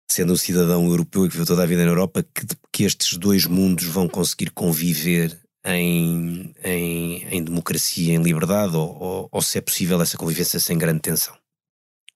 sendo 0.10 0.34
um 0.34 0.36
cidadão 0.36 0.88
europeu 0.88 1.26
que 1.26 1.30
viveu 1.30 1.46
toda 1.46 1.62
a 1.62 1.66
vida 1.68 1.84
na 1.84 1.92
Europa, 1.92 2.24
que, 2.24 2.48
que 2.74 2.84
estes 2.84 3.20
dois 3.20 3.46
mundos 3.46 3.86
vão 3.86 4.08
conseguir 4.08 4.50
conviver 4.50 5.40
em, 5.64 6.52
em, 6.64 7.28
em 7.30 7.44
democracia, 7.44 8.16
em 8.16 8.24
liberdade, 8.24 8.76
ou, 8.76 8.98
ou, 9.00 9.30
ou 9.32 9.42
se 9.44 9.60
é 9.60 9.62
possível 9.62 10.02
essa 10.02 10.18
convivência 10.18 10.60
sem 10.60 10.76
grande 10.76 11.02
tensão? 11.02 11.36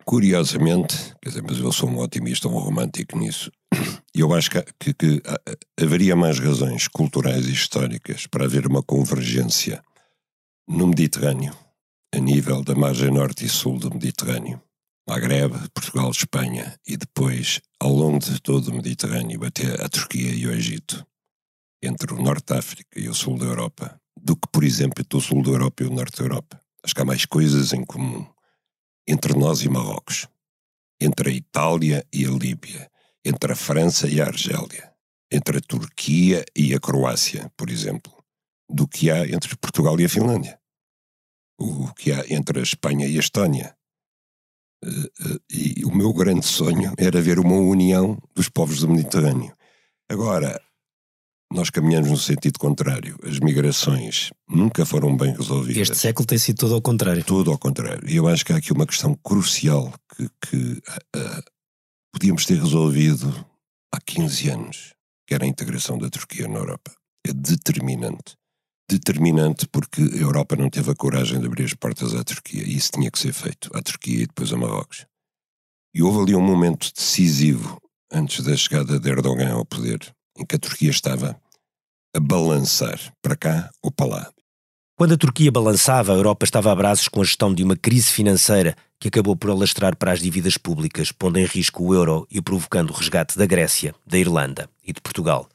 Curiosamente, 0.03 0.95
quer 1.21 1.29
dizer, 1.29 1.43
mas 1.43 1.59
eu 1.59 1.71
sou 1.71 1.87
um 1.87 1.99
otimista, 1.99 2.47
um 2.47 2.57
romântico 2.57 3.19
nisso. 3.19 3.51
Eu 4.13 4.33
acho 4.33 4.49
que, 4.51 4.63
que, 4.79 4.93
que, 4.93 5.21
haveria 5.81 6.15
mais 6.15 6.39
razões 6.39 6.87
culturais 6.87 7.47
e 7.47 7.53
históricas 7.53 8.27
para 8.27 8.45
haver 8.45 8.67
uma 8.67 8.83
convergência 8.83 9.83
no 10.67 10.87
Mediterrâneo, 10.87 11.55
a 12.13 12.19
nível 12.19 12.63
da 12.63 12.75
margem 12.75 13.11
norte 13.11 13.45
e 13.45 13.49
sul 13.49 13.79
do 13.79 13.91
Mediterrâneo, 13.91 14.61
Maghreb, 15.07 15.53
Portugal, 15.73 16.11
Espanha, 16.11 16.77
e 16.85 16.97
depois 16.97 17.61
ao 17.79 17.91
longo 17.91 18.19
de 18.19 18.39
todo 18.41 18.67
o 18.67 18.75
Mediterrâneo, 18.75 19.43
até 19.45 19.83
a 19.83 19.89
Turquia 19.89 20.31
e 20.31 20.45
o 20.45 20.51
Egito, 20.51 21.05
entre 21.81 22.13
o 22.13 22.21
Norte 22.21 22.45
da 22.47 22.59
África 22.59 22.99
e 22.99 23.07
o 23.07 23.13
Sul 23.13 23.37
da 23.37 23.45
Europa, 23.45 23.99
do 24.21 24.35
que, 24.35 24.47
por 24.51 24.63
exemplo, 24.63 25.01
entre 25.01 25.17
o 25.17 25.21
Sul 25.21 25.41
da 25.41 25.49
Europa 25.51 25.83
e 25.83 25.87
o 25.87 25.93
Norte 25.93 26.17
da 26.17 26.25
Europa. 26.25 26.61
Acho 26.83 26.93
que 26.93 27.01
há 27.01 27.05
mais 27.05 27.25
coisas 27.25 27.73
em 27.73 27.85
comum 27.85 28.25
entre 29.07 29.33
nós 29.33 29.61
e 29.63 29.69
Marrocos, 29.69 30.27
entre 31.01 31.29
a 31.29 31.33
Itália 31.33 32.05
e 32.13 32.25
a 32.25 32.29
Líbia, 32.29 32.87
entre 33.29 33.53
a 33.53 33.55
França 33.55 34.07
e 34.07 34.19
a 34.19 34.25
Argélia, 34.25 34.91
entre 35.31 35.59
a 35.59 35.61
Turquia 35.61 36.43
e 36.55 36.73
a 36.73 36.79
Croácia, 36.79 37.51
por 37.55 37.69
exemplo, 37.69 38.11
do 38.67 38.87
que 38.87 39.11
há 39.11 39.27
entre 39.27 39.55
Portugal 39.55 39.99
e 39.99 40.05
a 40.05 40.09
Finlândia, 40.09 40.59
o 41.59 41.93
que 41.93 42.11
há 42.11 42.25
entre 42.29 42.59
a 42.59 42.63
Espanha 42.63 43.07
e 43.07 43.17
a 43.17 43.19
Estónia. 43.19 43.75
Eh, 44.83 45.11
eh, 45.25 45.39
e 45.51 45.85
o 45.85 45.95
meu 45.95 46.11
grande 46.13 46.45
sonho 46.45 46.93
era 46.97 47.21
ver 47.21 47.37
uma 47.37 47.55
união 47.55 48.17
dos 48.33 48.49
povos 48.49 48.79
do 48.79 48.89
Mediterrâneo. 48.89 49.53
Agora, 50.09 50.59
nós 51.51 51.69
caminhamos 51.69 52.09
no 52.09 52.17
sentido 52.17 52.57
contrário. 52.57 53.17
As 53.23 53.39
migrações 53.39 54.31
nunca 54.47 54.85
foram 54.85 55.15
bem 55.15 55.35
resolvidas. 55.35 55.89
Este 55.89 55.97
século 55.97 56.25
tem 56.25 56.37
sido 56.37 56.57
todo 56.57 56.75
ao 56.75 56.81
contrário. 56.81 57.23
Tudo 57.23 57.51
ao 57.51 57.57
contrário. 57.57 58.07
E 58.09 58.15
eu 58.15 58.27
acho 58.27 58.45
que 58.45 58.53
há 58.53 58.57
aqui 58.57 58.71
uma 58.71 58.85
questão 58.85 59.13
crucial 59.15 59.93
que, 60.15 60.29
que 60.47 60.81
uh, 61.15 61.43
podíamos 62.11 62.45
ter 62.45 62.59
resolvido 62.59 63.45
há 63.91 63.99
15 63.99 64.49
anos, 64.49 64.93
que 65.27 65.33
era 65.33 65.45
a 65.45 65.47
integração 65.47 65.97
da 65.97 66.09
Turquia 66.09 66.47
na 66.47 66.59
Europa. 66.59 66.91
É 67.25 67.33
determinante. 67.33 68.35
Determinante 68.89 69.67
porque 69.67 70.01
a 70.01 70.21
Europa 70.21 70.55
não 70.55 70.69
teve 70.69 70.91
a 70.91 70.95
coragem 70.95 71.39
de 71.39 71.45
abrir 71.45 71.65
as 71.65 71.73
portas 71.73 72.15
à 72.15 72.23
Turquia. 72.23 72.63
E 72.63 72.75
isso 72.75 72.91
tinha 72.91 73.11
que 73.11 73.19
ser 73.19 73.33
feito. 73.33 73.69
À 73.75 73.81
Turquia 73.81 74.23
e 74.23 74.27
depois 74.27 74.51
a 74.51 74.57
Marrocos. 74.57 75.05
E 75.93 76.01
houve 76.01 76.19
ali 76.21 76.35
um 76.35 76.41
momento 76.41 76.91
decisivo 76.93 77.79
antes 78.11 78.43
da 78.43 78.55
chegada 78.55 78.99
de 78.99 79.09
Erdogan 79.09 79.51
ao 79.51 79.65
poder, 79.65 79.99
em 80.37 80.45
que 80.45 80.55
a 80.55 80.59
Turquia 80.59 80.89
estava 80.89 81.39
a 82.15 82.19
balançar 82.19 82.99
para 83.21 83.35
cá 83.35 83.69
ou 83.81 83.91
para 83.91 84.07
lá. 84.07 84.33
Quando 84.97 85.13
a 85.13 85.17
Turquia 85.17 85.51
balançava, 85.51 86.11
a 86.11 86.15
Europa 86.15 86.43
estava 86.43 86.71
a 86.71 86.75
braços 86.75 87.07
com 87.07 87.21
a 87.21 87.23
gestão 87.23 87.53
de 87.53 87.63
uma 87.63 87.77
crise 87.77 88.09
financeira 88.11 88.75
que 88.99 89.07
acabou 89.07 89.35
por 89.35 89.49
alastrar 89.49 89.95
para 89.95 90.11
as 90.11 90.19
dívidas 90.19 90.57
públicas, 90.57 91.11
pondo 91.11 91.39
em 91.39 91.45
risco 91.45 91.83
o 91.83 91.93
euro 91.93 92.27
e 92.29 92.41
provocando 92.41 92.89
o 92.89 92.93
resgate 92.93 93.37
da 93.37 93.45
Grécia, 93.45 93.95
da 94.05 94.17
Irlanda 94.17 94.69
e 94.85 94.91
de 94.91 94.99
Portugal. 94.99 95.47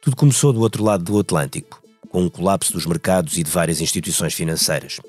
Tudo 0.00 0.16
começou 0.16 0.52
do 0.52 0.60
outro 0.60 0.84
lado 0.84 1.02
do 1.02 1.18
Atlântico, 1.18 1.82
com 2.08 2.22
um 2.22 2.28
colapso 2.28 2.72
dos 2.72 2.86
mercados 2.86 3.36
e 3.36 3.42
de 3.42 3.50
várias 3.50 3.80
instituições 3.80 4.34
financeiras. 4.34 5.00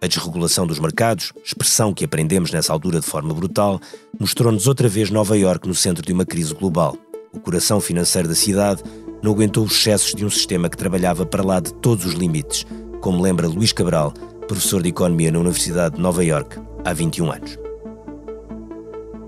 A 0.00 0.06
desregulação 0.06 0.66
dos 0.66 0.78
mercados, 0.78 1.32
expressão 1.44 1.94
que 1.94 2.04
aprendemos 2.04 2.50
nessa 2.50 2.72
altura 2.72 3.00
de 3.00 3.06
forma 3.06 3.32
brutal, 3.32 3.80
mostrou-nos 4.18 4.66
outra 4.66 4.88
vez 4.88 5.10
Nova 5.10 5.38
Iorque 5.38 5.68
no 5.68 5.74
centro 5.74 6.04
de 6.04 6.12
uma 6.12 6.26
crise 6.26 6.52
global 6.52 6.98
o 7.32 7.40
coração 7.40 7.80
financeiro 7.80 8.28
da 8.28 8.34
cidade, 8.34 8.82
não 9.22 9.32
aguentou 9.32 9.64
os 9.64 9.72
excessos 9.72 10.14
de 10.14 10.24
um 10.24 10.30
sistema 10.30 10.68
que 10.68 10.76
trabalhava 10.76 11.24
para 11.24 11.42
lá 11.42 11.60
de 11.60 11.72
todos 11.74 12.04
os 12.04 12.12
limites, 12.12 12.66
como 13.00 13.22
lembra 13.22 13.48
Luís 13.48 13.72
Cabral, 13.72 14.12
professor 14.46 14.82
de 14.82 14.90
Economia 14.90 15.32
na 15.32 15.38
Universidade 15.38 15.96
de 15.96 16.02
Nova 16.02 16.24
York, 16.24 16.58
há 16.84 16.92
21 16.92 17.32
anos. 17.32 17.58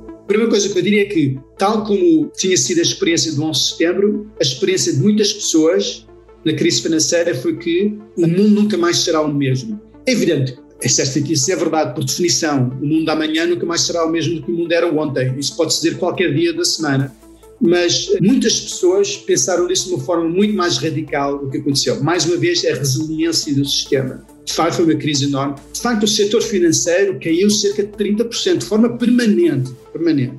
A 0.09 0.27
primeira 0.27 0.51
coisa 0.51 0.69
que 0.69 0.79
eu 0.79 0.83
diria 0.83 1.03
é 1.03 1.05
que, 1.07 1.39
tal 1.59 1.85
como 1.85 2.31
tinha 2.37 2.57
sido 2.57 2.79
a 2.79 2.83
experiência 2.83 3.33
do 3.33 3.43
11 3.45 3.61
de 3.61 3.69
setembro, 3.69 4.31
a 4.41 4.43
experiência 4.43 4.93
de 4.93 5.01
muitas 5.01 5.33
pessoas 5.33 6.07
na 6.45 6.53
crise 6.55 6.83
financeira 6.83 7.35
foi 7.35 7.57
que 7.57 7.99
o 8.17 8.27
mundo 8.27 8.51
nunca 8.51 8.77
mais 8.77 8.99
será 8.99 9.21
o 9.21 9.33
mesmo. 9.33 9.81
É 10.07 10.13
evidente, 10.13 10.59
é 10.83 10.89
certo 10.89 11.23
que 11.23 11.35
isso 11.35 11.51
é 11.53 11.57
verdade 11.57 11.95
por 11.95 12.05
definição. 12.05 12.71
O 12.83 12.87
mundo 12.87 13.05
da 13.05 13.15
nunca 13.15 13.67
mais 13.67 13.83
será 13.83 14.05
o 14.05 14.11
mesmo 14.11 14.37
do 14.37 14.43
que 14.43 14.51
o 14.51 14.57
mundo 14.57 14.73
era 14.73 14.87
ontem. 14.91 15.35
Isso 15.39 15.57
pode-se 15.57 15.83
dizer 15.83 15.99
qualquer 15.99 16.33
dia 16.35 16.53
da 16.53 16.65
semana 16.65 17.15
mas 17.61 18.11
muitas 18.21 18.61
pessoas 18.61 19.17
pensaram 19.17 19.67
nisso 19.67 19.89
de 19.89 19.95
uma 19.95 20.05
forma 20.05 20.29
muito 20.29 20.55
mais 20.55 20.77
radical 20.77 21.39
do 21.39 21.51
que 21.51 21.59
aconteceu. 21.59 22.03
Mais 22.03 22.27
uma 22.27 22.37
vez, 22.37 22.65
é 22.65 22.73
a 22.73 22.77
resiliência 22.77 23.55
do 23.55 23.65
sistema. 23.65 24.27
De 24.45 24.53
facto, 24.53 24.77
foi 24.77 24.85
uma 24.85 24.97
crise 24.97 25.25
enorme. 25.25 25.57
De 25.73 25.81
facto, 25.81 26.03
o 26.03 26.09
setor 26.09 26.43
financeiro 26.43 27.19
caiu 27.19 27.49
cerca 27.49 27.83
de 27.83 27.93
30%, 27.93 28.59
de 28.59 28.65
forma 28.65 28.99
permanente. 28.99 29.73
permanente. 29.93 30.39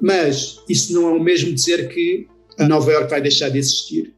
Mas 0.00 0.58
isso 0.68 0.92
não 0.92 1.08
é 1.08 1.12
o 1.12 1.22
mesmo 1.22 1.52
dizer 1.52 1.88
que 1.88 2.26
a 2.58 2.66
Nova 2.66 2.90
York 2.90 3.08
vai 3.08 3.22
deixar 3.22 3.48
de 3.48 3.58
existir, 3.58 4.12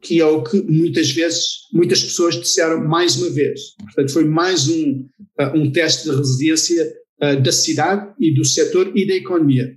que 0.00 0.20
é 0.20 0.24
o 0.24 0.42
que 0.42 0.62
muitas 0.62 1.10
vezes, 1.10 1.66
muitas 1.72 2.02
pessoas 2.02 2.36
disseram 2.36 2.86
mais 2.86 3.16
uma 3.16 3.30
vez. 3.30 3.60
Portanto, 3.82 4.12
foi 4.12 4.24
mais 4.24 4.68
um, 4.68 5.04
uh, 5.40 5.56
um 5.56 5.70
teste 5.72 6.08
de 6.08 6.14
resiliência 6.14 6.94
uh, 7.22 7.42
da 7.42 7.50
cidade 7.50 8.14
e 8.20 8.32
do 8.32 8.44
setor 8.44 8.92
e 8.94 9.06
da 9.06 9.14
economia. 9.14 9.76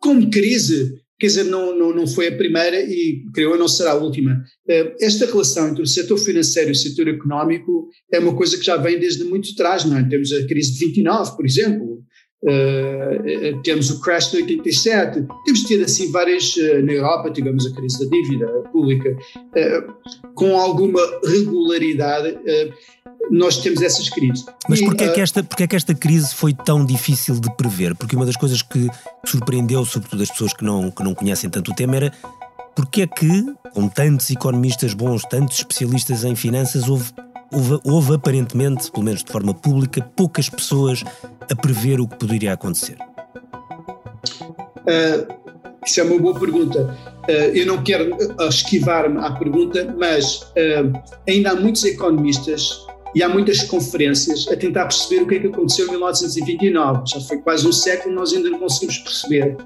Como 0.00 0.30
crise, 0.30 1.00
quer 1.20 1.26
dizer, 1.26 1.44
não, 1.44 1.78
não, 1.78 1.94
não 1.94 2.06
foi 2.06 2.28
a 2.28 2.36
primeira 2.36 2.80
e 2.80 3.22
creio 3.34 3.50
eu 3.50 3.58
não 3.58 3.68
será 3.68 3.92
a 3.92 3.96
última. 3.96 4.42
Eh, 4.66 4.96
esta 5.00 5.26
relação 5.26 5.68
entre 5.68 5.82
o 5.82 5.86
setor 5.86 6.16
financeiro 6.16 6.70
e 6.70 6.72
o 6.72 6.74
setor 6.74 7.08
económico 7.08 7.88
é 8.10 8.18
uma 8.18 8.34
coisa 8.34 8.56
que 8.56 8.64
já 8.64 8.78
vem 8.78 8.98
desde 8.98 9.24
muito 9.24 9.50
atrás, 9.52 9.84
não 9.84 9.98
é? 9.98 10.08
Temos 10.08 10.32
a 10.32 10.46
crise 10.46 10.72
de 10.72 10.86
29, 10.86 11.36
por 11.36 11.44
exemplo, 11.44 11.89
uh, 12.44 13.62
temos 13.62 13.90
o 13.90 14.00
crash 14.00 14.30
de 14.30 14.38
87, 14.38 15.26
temos 15.44 15.62
tido 15.62 15.84
assim 15.84 16.10
várias, 16.10 16.54
uh, 16.56 16.84
na 16.84 16.92
Europa 16.92 17.30
tivemos 17.30 17.66
a 17.66 17.74
crise 17.74 18.04
da 18.04 18.16
dívida 18.16 18.46
pública, 18.72 19.10
uh, 19.10 20.32
com 20.34 20.56
alguma 20.56 21.00
regularidade 21.24 22.38
nós 23.30 23.58
temos 23.58 23.80
essas 23.80 24.08
crises. 24.08 24.44
Mas 24.68 24.80
porquê, 24.80 25.04
é 25.04 25.12
que 25.12 25.20
esta, 25.20 25.42
porquê 25.42 25.64
é 25.64 25.66
que 25.66 25.76
esta 25.76 25.94
crise 25.94 26.34
foi 26.34 26.52
tão 26.52 26.84
difícil 26.84 27.38
de 27.38 27.54
prever? 27.54 27.94
Porque 27.94 28.16
uma 28.16 28.26
das 28.26 28.36
coisas 28.36 28.60
que 28.60 28.88
surpreendeu, 29.24 29.84
sobretudo 29.84 30.22
as 30.22 30.30
pessoas 30.30 30.52
que 30.52 30.64
não, 30.64 30.90
que 30.90 31.02
não 31.04 31.14
conhecem 31.14 31.48
tanto 31.48 31.70
o 31.70 31.74
tema, 31.74 31.96
era 31.96 32.12
porque 32.74 33.02
é 33.02 33.06
que, 33.06 33.44
com 33.72 33.88
tantos 33.88 34.30
economistas 34.30 34.94
bons, 34.94 35.22
tantos 35.24 35.58
especialistas 35.58 36.24
em 36.24 36.34
finanças, 36.34 36.88
houve, 36.88 37.12
houve, 37.52 37.80
houve 37.84 38.14
aparentemente, 38.14 38.90
pelo 38.90 39.04
menos 39.04 39.22
de 39.24 39.30
forma 39.30 39.54
pública, 39.54 40.02
poucas 40.16 40.48
pessoas 40.48 41.04
a 41.50 41.54
prever 41.54 42.00
o 42.00 42.06
que 42.06 42.16
poderia 42.16 42.52
acontecer? 42.52 42.96
Uh, 44.80 45.40
isso 45.84 46.00
é 46.00 46.02
uma 46.02 46.18
boa 46.18 46.38
pergunta. 46.38 46.96
Uh, 47.28 47.56
eu 47.56 47.66
não 47.66 47.82
quero 47.82 48.16
esquivar-me 48.48 49.18
à 49.18 49.32
pergunta, 49.32 49.94
mas 49.98 50.42
uh, 50.42 50.92
ainda 51.28 51.52
há 51.52 51.54
muitos 51.54 51.84
economistas 51.84 52.86
e 53.14 53.22
há 53.22 53.28
muitas 53.28 53.62
conferências 53.64 54.46
a 54.48 54.56
tentar 54.56 54.84
perceber 54.84 55.22
o 55.22 55.26
que 55.26 55.34
é 55.36 55.38
que 55.40 55.46
aconteceu 55.48 55.86
em 55.86 55.90
1929. 55.90 57.02
Já 57.06 57.20
foi 57.20 57.38
quase 57.38 57.66
um 57.66 57.72
século, 57.72 58.14
nós 58.14 58.32
ainda 58.32 58.50
não 58.50 58.58
conseguimos 58.58 58.98
perceber. 58.98 59.56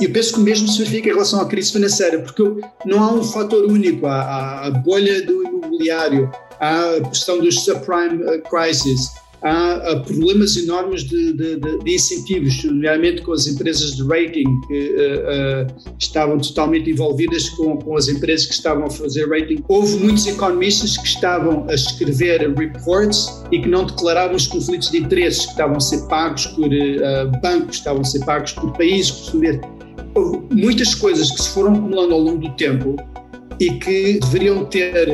E 0.00 0.04
eu 0.04 0.12
penso 0.12 0.34
que 0.34 0.40
o 0.40 0.42
mesmo 0.42 0.68
se 0.68 0.78
verifica 0.78 1.08
em 1.08 1.12
relação 1.12 1.40
à 1.40 1.46
crise 1.46 1.72
financeira, 1.72 2.20
porque 2.20 2.42
não 2.84 3.02
há 3.02 3.12
um 3.12 3.22
fator 3.24 3.64
único. 3.64 4.06
Há, 4.06 4.66
a 4.66 4.70
bolha 4.70 5.24
do 5.24 5.42
imobiliário, 5.42 6.30
há 6.60 6.96
a 6.96 7.08
questão 7.08 7.40
dos 7.40 7.64
subprime 7.64 8.22
uh, 8.24 8.42
crises, 8.48 9.10
há, 9.42 10.02
problemas 10.04 10.56
enormes 10.56 11.04
de, 11.04 11.32
de, 11.32 11.56
de, 11.56 11.94
incentivos, 11.94 12.64
nomeadamente 12.64 13.22
com 13.22 13.32
as 13.32 13.46
empresas 13.46 13.96
de 13.96 14.02
rating 14.02 14.60
que 14.66 14.94
uh, 14.94 15.86
uh, 15.88 15.94
estavam 15.98 16.38
totalmente 16.38 16.90
envolvidas 16.90 17.48
com, 17.50 17.76
com 17.76 17.96
as 17.96 18.08
empresas 18.08 18.46
que 18.46 18.54
estavam 18.54 18.86
a 18.86 18.90
fazer 18.90 19.28
rating. 19.28 19.62
Houve 19.68 19.96
muitos 19.98 20.26
economistas 20.26 20.96
que 20.96 21.06
estavam 21.06 21.66
a 21.68 21.74
escrever 21.74 22.52
reports 22.54 23.42
e 23.52 23.60
que 23.60 23.68
não 23.68 23.84
declaravam 23.84 24.36
os 24.36 24.46
conflitos 24.46 24.90
de 24.90 24.98
interesses 24.98 25.44
que 25.44 25.52
estavam 25.52 25.76
a 25.76 25.80
ser 25.80 26.06
pagos 26.08 26.46
por 26.48 26.66
uh, 26.66 27.40
bancos, 27.42 27.76
estavam 27.76 28.00
a 28.00 28.04
ser 28.04 28.24
pagos 28.24 28.52
por 28.52 28.72
países, 28.72 29.10
por 29.10 29.36
Houve 30.14 30.46
muitas 30.50 30.94
coisas 30.94 31.30
que 31.30 31.42
se 31.42 31.50
foram 31.50 31.74
acumulando 31.74 32.14
ao 32.14 32.20
longo 32.20 32.38
do 32.38 32.50
tempo 32.56 32.96
e 33.60 33.70
que 33.72 34.18
deveriam 34.20 34.64
ter 34.64 35.08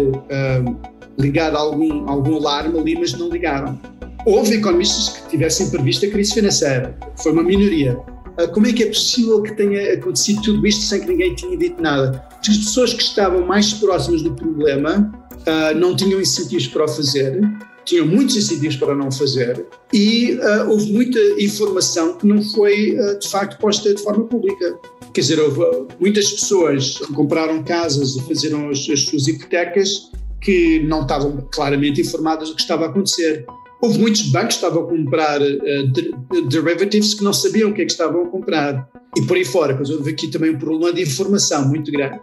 ligado 1.18 1.56
algum, 1.56 2.08
algum 2.08 2.36
alarme 2.36 2.78
ali, 2.78 2.98
mas 2.98 3.12
não 3.12 3.28
ligaram. 3.28 3.78
Houve 4.24 4.56
economistas 4.56 5.16
que 5.16 5.30
tivessem 5.30 5.70
previsto 5.70 6.06
a 6.06 6.10
crise 6.10 6.34
financeira, 6.34 6.96
foi 7.16 7.32
uma 7.32 7.42
minoria. 7.42 7.98
Ah, 8.38 8.46
como 8.48 8.66
é 8.66 8.72
que 8.72 8.82
é 8.82 8.86
possível 8.86 9.42
que 9.42 9.54
tenha 9.54 9.94
acontecido 9.94 10.40
tudo 10.42 10.66
isto 10.66 10.82
sem 10.82 11.00
que 11.00 11.08
ninguém 11.08 11.34
tenha 11.34 11.56
dito 11.56 11.82
nada? 11.82 12.24
As 12.40 12.56
pessoas 12.56 12.94
que 12.94 13.02
estavam 13.02 13.46
mais 13.46 13.74
próximas 13.74 14.22
do 14.22 14.32
problema 14.32 15.12
uh, 15.32 15.78
não 15.78 15.94
tinham 15.94 16.20
incentivos 16.20 16.66
para 16.68 16.84
o 16.84 16.88
fazer, 16.88 17.40
tinham 17.84 18.06
muitos 18.06 18.36
incentivos 18.36 18.76
para 18.76 18.94
não 18.94 19.10
fazer 19.10 19.66
e 19.92 20.34
uh, 20.34 20.70
houve 20.70 20.92
muita 20.92 21.18
informação 21.38 22.16
que 22.16 22.26
não 22.26 22.42
foi 22.42 22.98
uh, 22.98 23.18
de 23.18 23.28
facto 23.28 23.58
posta 23.58 23.94
de 23.94 24.02
forma 24.02 24.24
pública. 24.24 24.78
Quer 25.12 25.20
dizer, 25.20 25.40
houve 25.40 25.60
muitas 26.00 26.30
pessoas 26.30 26.98
que 26.98 27.12
compraram 27.12 27.62
casas 27.62 28.16
e 28.16 28.22
fizeram 28.22 28.70
as, 28.70 28.88
as 28.88 29.00
suas 29.00 29.28
hipotecas 29.28 30.10
que 30.42 30.80
não 30.80 31.02
estavam 31.02 31.48
claramente 31.52 32.00
informadas 32.00 32.48
do 32.48 32.56
que 32.56 32.62
estava 32.62 32.86
a 32.86 32.88
acontecer. 32.88 33.46
Houve 33.80 33.98
muitos 33.98 34.22
bancos 34.30 34.56
que 34.56 34.64
estavam 34.64 34.84
a 34.84 34.88
comprar 34.88 35.40
uh, 35.40 36.48
derivatives 36.48 37.14
que 37.14 37.24
não 37.24 37.32
sabiam 37.32 37.70
o 37.70 37.74
que 37.74 37.82
é 37.82 37.84
que 37.84 37.92
estavam 37.92 38.22
a 38.22 38.28
comprar. 38.28 38.88
E 39.16 39.22
por 39.22 39.36
aí 39.36 39.44
fora, 39.44 39.76
pois 39.76 39.90
houve 39.90 40.10
aqui 40.10 40.28
também 40.28 40.50
um 40.50 40.58
problema 40.58 40.92
de 40.92 41.02
informação 41.02 41.68
muito 41.68 41.90
grande. 41.90 42.20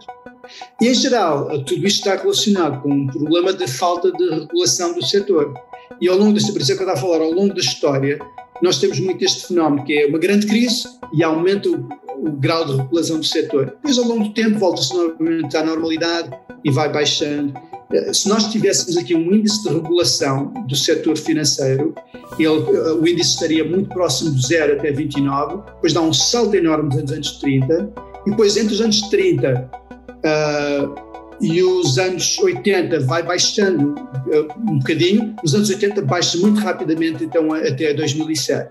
E, 0.80 0.88
em 0.88 0.94
geral, 0.94 1.46
tudo 1.64 1.86
isto 1.86 1.98
está 2.08 2.16
relacionado 2.16 2.82
com 2.82 2.90
um 2.90 3.06
problema 3.06 3.52
de 3.52 3.68
falta 3.68 4.10
de 4.10 4.30
regulação 4.30 4.94
do 4.94 5.04
setor. 5.04 5.54
E 6.00 6.08
ao 6.08 6.16
longo 6.16 6.32
desta, 6.32 6.52
por 6.52 6.60
isso 6.60 6.72
é 6.72 6.76
que 6.76 6.82
eu 6.82 6.90
a 6.90 6.96
falar, 6.96 7.20
ao 7.20 7.30
longo 7.30 7.54
da 7.54 7.60
história, 7.60 8.18
nós 8.62 8.78
temos 8.78 8.98
muito 9.00 9.24
este 9.24 9.46
fenómeno, 9.46 9.84
que 9.84 9.92
é 9.92 10.06
uma 10.06 10.18
grande 10.18 10.46
crise 10.46 10.84
e 11.14 11.22
aumenta 11.22 11.68
o, 11.68 11.88
o 12.16 12.32
grau 12.32 12.64
de 12.64 12.76
regulação 12.76 13.18
do 13.18 13.24
setor. 13.24 13.66
Depois, 13.66 13.98
ao 13.98 14.04
longo 14.04 14.24
do 14.24 14.34
tempo, 14.34 14.58
volta-se 14.58 14.94
novamente 14.94 15.56
à 15.56 15.64
normalidade 15.64 16.30
e 16.64 16.70
vai 16.70 16.90
baixando. 16.90 17.52
Se 18.12 18.28
nós 18.28 18.44
tivéssemos 18.52 18.96
aqui 18.96 19.16
um 19.16 19.34
índice 19.34 19.64
de 19.64 19.74
regulação 19.74 20.52
do 20.68 20.76
setor 20.76 21.16
financeiro, 21.16 21.92
ele, 22.38 22.48
o 22.48 23.06
índice 23.06 23.30
estaria 23.30 23.64
muito 23.64 23.88
próximo 23.88 24.32
de 24.32 24.46
zero 24.46 24.74
até 24.74 24.92
29, 24.92 25.56
depois 25.74 25.92
dá 25.92 26.00
um 26.00 26.12
salto 26.12 26.54
enorme 26.54 26.94
nos 26.94 27.10
anos 27.10 27.32
30, 27.38 27.92
e 28.26 28.30
depois 28.30 28.56
entre 28.56 28.74
os 28.74 28.80
anos 28.80 29.00
30 29.08 29.70
uh, 30.08 31.10
e 31.40 31.62
os 31.62 31.98
anos 31.98 32.38
80 32.38 33.00
vai 33.00 33.24
baixando 33.24 33.94
uh, 33.94 34.70
um 34.70 34.78
bocadinho, 34.78 35.34
os 35.42 35.52
anos 35.54 35.68
80 35.68 36.02
baixa 36.02 36.38
muito 36.38 36.60
rapidamente, 36.60 37.24
então 37.24 37.52
até 37.52 37.92
2007. 37.92 38.70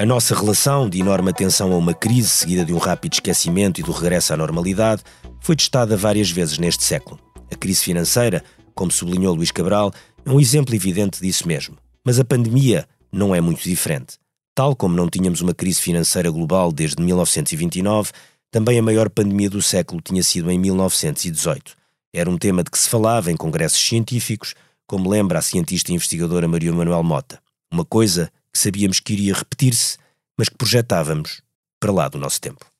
A 0.00 0.06
nossa 0.06 0.34
relação 0.34 0.88
de 0.88 0.98
enorme 0.98 1.30
atenção 1.30 1.72
a 1.72 1.76
uma 1.76 1.94
crise 1.94 2.28
seguida 2.28 2.64
de 2.64 2.72
um 2.72 2.78
rápido 2.78 3.12
esquecimento 3.12 3.78
e 3.78 3.84
do 3.84 3.92
regresso 3.92 4.32
à 4.32 4.36
normalidade 4.36 5.04
foi 5.42 5.56
testada 5.56 5.96
várias 5.96 6.30
vezes 6.30 6.56
neste 6.56 6.84
século. 6.84 7.18
A 7.50 7.56
crise 7.56 7.82
financeira, 7.82 8.42
como 8.74 8.90
sublinhou 8.90 9.34
Luís 9.34 9.50
Cabral, 9.50 9.92
é 10.24 10.30
um 10.30 10.40
exemplo 10.40 10.74
evidente 10.74 11.20
disso 11.20 11.46
mesmo. 11.46 11.76
Mas 12.04 12.18
a 12.18 12.24
pandemia 12.24 12.88
não 13.10 13.34
é 13.34 13.40
muito 13.40 13.62
diferente. 13.62 14.16
Tal 14.54 14.76
como 14.76 14.94
não 14.94 15.08
tínhamos 15.08 15.40
uma 15.40 15.52
crise 15.52 15.80
financeira 15.80 16.30
global 16.30 16.72
desde 16.72 17.02
1929, 17.02 18.12
também 18.50 18.78
a 18.78 18.82
maior 18.82 19.10
pandemia 19.10 19.50
do 19.50 19.60
século 19.60 20.00
tinha 20.00 20.22
sido 20.22 20.50
em 20.50 20.58
1918. 20.58 21.74
Era 22.14 22.30
um 22.30 22.38
tema 22.38 22.62
de 22.62 22.70
que 22.70 22.78
se 22.78 22.88
falava 22.88 23.32
em 23.32 23.36
congressos 23.36 23.80
científicos, 23.80 24.54
como 24.86 25.10
lembra 25.10 25.38
a 25.38 25.42
cientista 25.42 25.90
e 25.90 25.94
investigadora 25.94 26.46
Maria 26.46 26.72
Manuel 26.72 27.02
Mota. 27.02 27.40
Uma 27.72 27.84
coisa 27.84 28.30
que 28.52 28.58
sabíamos 28.58 29.00
que 29.00 29.14
iria 29.14 29.34
repetir-se, 29.34 29.96
mas 30.38 30.48
que 30.48 30.56
projetávamos 30.56 31.42
para 31.80 31.90
lá 31.90 32.08
do 32.08 32.18
nosso 32.18 32.40
tempo. 32.40 32.71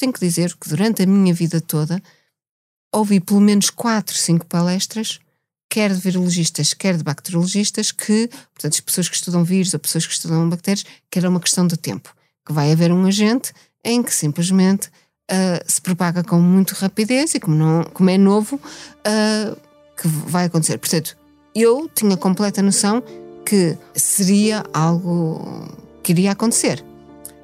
Tenho 0.00 0.14
que 0.14 0.18
dizer 0.18 0.56
que 0.56 0.66
durante 0.66 1.02
a 1.02 1.06
minha 1.06 1.34
vida 1.34 1.60
toda 1.60 2.02
ouvi 2.90 3.20
pelo 3.20 3.38
menos 3.38 3.68
quatro, 3.68 4.16
cinco 4.16 4.46
palestras, 4.46 5.20
quer 5.68 5.92
de 5.92 6.00
virologistas, 6.00 6.72
quer 6.72 6.96
de 6.96 7.04
bacteriologistas, 7.04 7.92
que, 7.92 8.26
portanto, 8.54 8.72
as 8.72 8.80
pessoas 8.80 9.10
que 9.10 9.14
estudam 9.14 9.44
vírus 9.44 9.74
ou 9.74 9.78
pessoas 9.78 10.06
que 10.06 10.14
estudam 10.14 10.48
bactérias, 10.48 10.86
que 11.10 11.18
era 11.18 11.28
uma 11.28 11.38
questão 11.38 11.66
de 11.66 11.76
tempo. 11.76 12.14
Que 12.46 12.52
vai 12.52 12.72
haver 12.72 12.90
um 12.90 13.04
agente 13.04 13.52
em 13.84 14.02
que 14.02 14.12
simplesmente 14.12 14.88
uh, 15.30 15.62
se 15.66 15.82
propaga 15.82 16.24
com 16.24 16.40
muita 16.40 16.74
rapidez 16.76 17.34
e 17.34 17.40
como, 17.40 17.54
não, 17.54 17.84
como 17.84 18.08
é 18.08 18.16
novo, 18.16 18.56
uh, 18.56 19.60
que 20.00 20.08
vai 20.08 20.46
acontecer. 20.46 20.78
Portanto, 20.78 21.14
eu 21.54 21.90
tinha 21.94 22.16
completa 22.16 22.62
noção 22.62 23.02
que 23.44 23.76
seria 23.94 24.64
algo 24.72 25.68
que 26.02 26.12
iria 26.12 26.32
acontecer. 26.32 26.82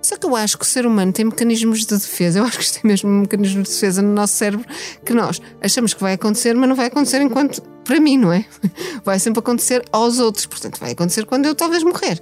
Só 0.07 0.17
que 0.17 0.25
eu 0.25 0.37
acho 0.37 0.57
que 0.57 0.63
o 0.63 0.69
ser 0.69 0.87
humano 0.87 1.13
tem 1.13 1.25
mecanismos 1.25 1.81
de 1.81 1.97
defesa, 1.97 2.39
eu 2.39 2.45
acho 2.45 2.61
que 2.61 2.73
tem 2.75 2.83
mesmo 2.85 3.11
um 3.11 3.23
mecanismo 3.23 3.65
de 3.65 3.69
defesa 3.69 4.01
no 4.01 4.15
nosso 4.15 4.35
cérebro 4.35 4.65
que 5.05 5.13
nós 5.13 5.43
achamos 5.61 5.93
que 5.95 6.01
vai 6.01 6.13
acontecer, 6.13 6.55
mas 6.55 6.69
não 6.69 6.77
vai 6.77 6.87
acontecer 6.87 7.21
enquanto 7.21 7.61
para 7.83 7.99
mim, 7.99 8.17
não 8.17 8.33
é? 8.33 8.45
Vai 9.05 9.19
sempre 9.19 9.41
acontecer 9.41 9.85
aos 9.91 10.21
outros, 10.21 10.47
portanto, 10.47 10.79
vai 10.81 10.93
acontecer 10.93 11.25
quando 11.25 11.47
eu 11.47 11.55
talvez 11.55 11.85
morrer. 11.85 12.21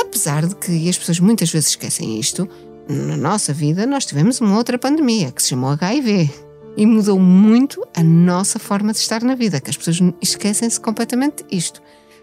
Apesar 0.00 0.46
de 0.46 0.54
que, 0.54 0.70
e 0.70 0.88
as 0.88 0.96
pessoas 0.96 1.18
muitas 1.18 1.50
vezes 1.50 1.70
esquecem 1.70 2.18
isto, 2.20 2.48
na 2.88 3.16
nossa 3.16 3.52
vida 3.52 3.84
nós 3.84 4.06
tivemos 4.06 4.40
uma 4.40 4.56
outra 4.56 4.78
pandemia 4.78 5.32
que 5.32 5.42
se 5.42 5.50
chamou 5.50 5.70
HIV 5.70 6.30
e 6.76 6.86
mudou 6.86 7.18
muito 7.18 7.84
a 7.96 8.02
nossa 8.02 8.60
forma 8.60 8.92
de 8.92 8.98
estar 8.98 9.22
na 9.22 9.34
vida, 9.34 9.60
que 9.60 9.70
as 9.70 9.76
pessoas 9.76 9.98
esquecem-se 10.22 10.80
completamente 10.80 11.44
isto. 11.50 11.82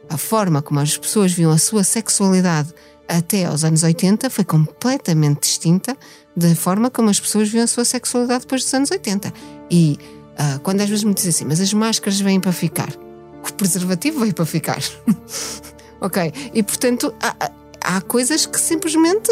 A 0.09 0.17
forma 0.17 0.61
como 0.61 0.79
as 0.79 0.97
pessoas 0.97 1.33
viam 1.33 1.51
a 1.51 1.57
sua 1.57 1.83
sexualidade 1.83 2.73
até 3.17 3.45
aos 3.45 3.63
anos 3.63 3.83
80 3.83 4.29
foi 4.29 4.45
completamente 4.45 5.41
distinta 5.41 5.97
da 6.35 6.55
forma 6.55 6.89
como 6.89 7.09
as 7.09 7.19
pessoas 7.19 7.49
viam 7.49 7.63
a 7.63 7.67
sua 7.67 7.83
sexualidade 7.83 8.41
depois 8.41 8.63
dos 8.63 8.73
anos 8.73 8.89
80. 8.89 9.33
E 9.69 9.99
uh, 10.33 10.59
quando 10.61 10.81
às 10.81 10.89
vezes 10.89 11.03
me 11.03 11.13
dizem 11.13 11.29
assim, 11.29 11.45
mas 11.45 11.59
as 11.59 11.73
máscaras 11.73 12.19
vêm 12.21 12.39
para 12.39 12.53
ficar, 12.53 12.89
o 12.89 13.53
preservativo 13.53 14.21
veio 14.21 14.33
para 14.33 14.45
ficar. 14.45 14.79
ok? 15.99 16.33
E 16.53 16.63
portanto, 16.63 17.13
há, 17.21 17.51
há 17.81 18.01
coisas 18.01 18.45
que 18.45 18.59
simplesmente 18.59 19.29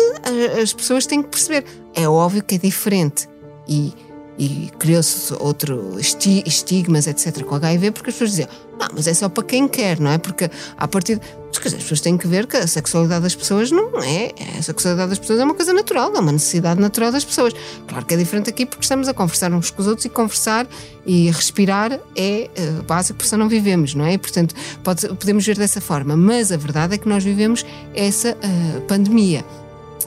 as 0.62 0.74
pessoas 0.74 1.06
têm 1.06 1.24
que 1.24 1.30
perceber. 1.30 1.64
É 1.96 2.08
óbvio 2.08 2.44
que 2.44 2.56
é 2.56 2.58
diferente. 2.58 3.30
E 3.68 3.94
e 4.40 4.72
criou-se 4.80 5.34
outro 5.34 5.98
estigmas, 6.00 7.08
etc., 7.08 7.44
com 7.44 7.56
HIV, 7.56 7.92
porque 7.92 8.10
as 8.10 8.16
pessoas 8.16 8.30
diziam, 8.32 8.50
não, 8.80 8.88
mas 8.94 9.06
é 9.06 9.14
só 9.14 9.28
para 9.28 9.44
quem 9.44 9.68
quer, 9.68 10.00
não 10.00 10.10
é? 10.10 10.18
Porque 10.18 10.50
a 10.78 10.88
partir. 10.88 11.18
De... 11.18 11.40
As 11.50 11.74
pessoas 11.74 12.00
têm 12.00 12.16
que 12.16 12.28
ver 12.28 12.48
que 12.48 12.56
a 12.56 12.66
sexualidade 12.68 13.24
das 13.24 13.36
pessoas 13.36 13.70
não 13.70 14.02
é. 14.02 14.32
A 14.58 14.62
sexualidade 14.62 15.10
das 15.10 15.20
pessoas 15.20 15.40
é 15.40 15.44
uma 15.44 15.56
coisa 15.56 15.74
natural, 15.74 16.16
é 16.16 16.20
uma 16.20 16.32
necessidade 16.32 16.80
natural 16.80 17.12
das 17.12 17.26
pessoas. 17.26 17.54
Claro 17.86 18.06
que 18.06 18.14
é 18.14 18.18
diferente 18.18 18.50
aqui 18.50 18.66
porque 18.66 18.84
estamos 18.84 19.10
a 19.10 19.14
conversar 19.14 19.52
uns 19.52 19.70
com 19.70 19.82
os 19.82 19.88
outros 19.88 20.06
e 20.06 20.10
conversar 20.10 20.66
e 21.06 21.30
respirar 21.32 22.00
é 22.16 22.50
uh, 22.58 22.84
básico, 22.84 23.18
porque 23.18 23.30
senão 23.30 23.46
não 23.46 23.50
vivemos, 23.50 23.94
não 23.94 24.06
é? 24.06 24.14
E, 24.14 24.18
portanto, 24.18 24.56
pode, 24.84 25.08
podemos 25.08 25.46
ver 25.46 25.58
dessa 25.58 25.82
forma. 25.82 26.16
Mas 26.16 26.52
a 26.52 26.58
verdade 26.58 26.94
é 26.96 26.98
que 26.98 27.10
nós 27.10 27.24
vivemos 27.24 27.66
essa 27.94 28.32
uh, 28.32 28.82
pandemia. 28.82 29.44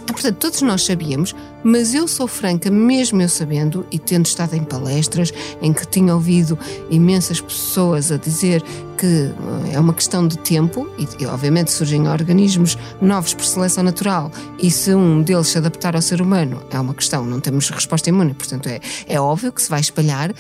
Portanto, 0.07 0.37
todos 0.37 0.63
nós 0.63 0.85
sabíamos, 0.85 1.35
mas 1.63 1.95
eu 1.95 2.07
sou 2.09 2.27
franca, 2.27 2.71
mesmo 2.71 3.21
eu 3.23 3.29
sabendo, 3.29 3.87
e 3.91 3.99
tendo 3.99 4.27
estado 4.27 4.55
em 4.55 4.65
palestras 4.65 5.33
em 5.61 5.73
que 5.73 5.87
tinha 5.87 6.15
ouvido 6.15 6.59
imensas 6.91 7.41
pessoas 7.41 8.11
a 8.11 8.17
dizer 8.17 8.63
que 8.97 9.07
eh, 9.07 9.75
é 9.75 9.81
uma 9.81 9.93
questão 9.93 10.27
de 10.27 10.39
tempo, 10.39 10.89
e, 10.99 11.27
obviamente 11.27 11.73
surgem 11.73 12.09
organismos 12.09 12.79
novos 13.01 13.35
por 13.35 13.45
seleção 13.45 13.83
natural, 13.83 14.31
e 14.59 14.71
se 14.71 14.95
um 14.95 15.23
deles 15.23 15.49
se 15.49 15.59
adaptar 15.59 15.97
ao 15.97 16.03
ser 16.03 16.21
humano, 16.21 16.63
é 16.71 16.79
uma 16.79 16.95
questão, 16.95 17.25
não 17.25 17.41
temos 17.41 17.69
resposta 17.71 18.09
imune, 18.09 18.35
portanto 18.35 18.69
é, 18.69 18.81
é 19.09 19.21
óbvio 19.21 19.53
que 19.53 19.61
se 19.61 19.69
vai 19.69 19.81
espalhar, 19.81 20.33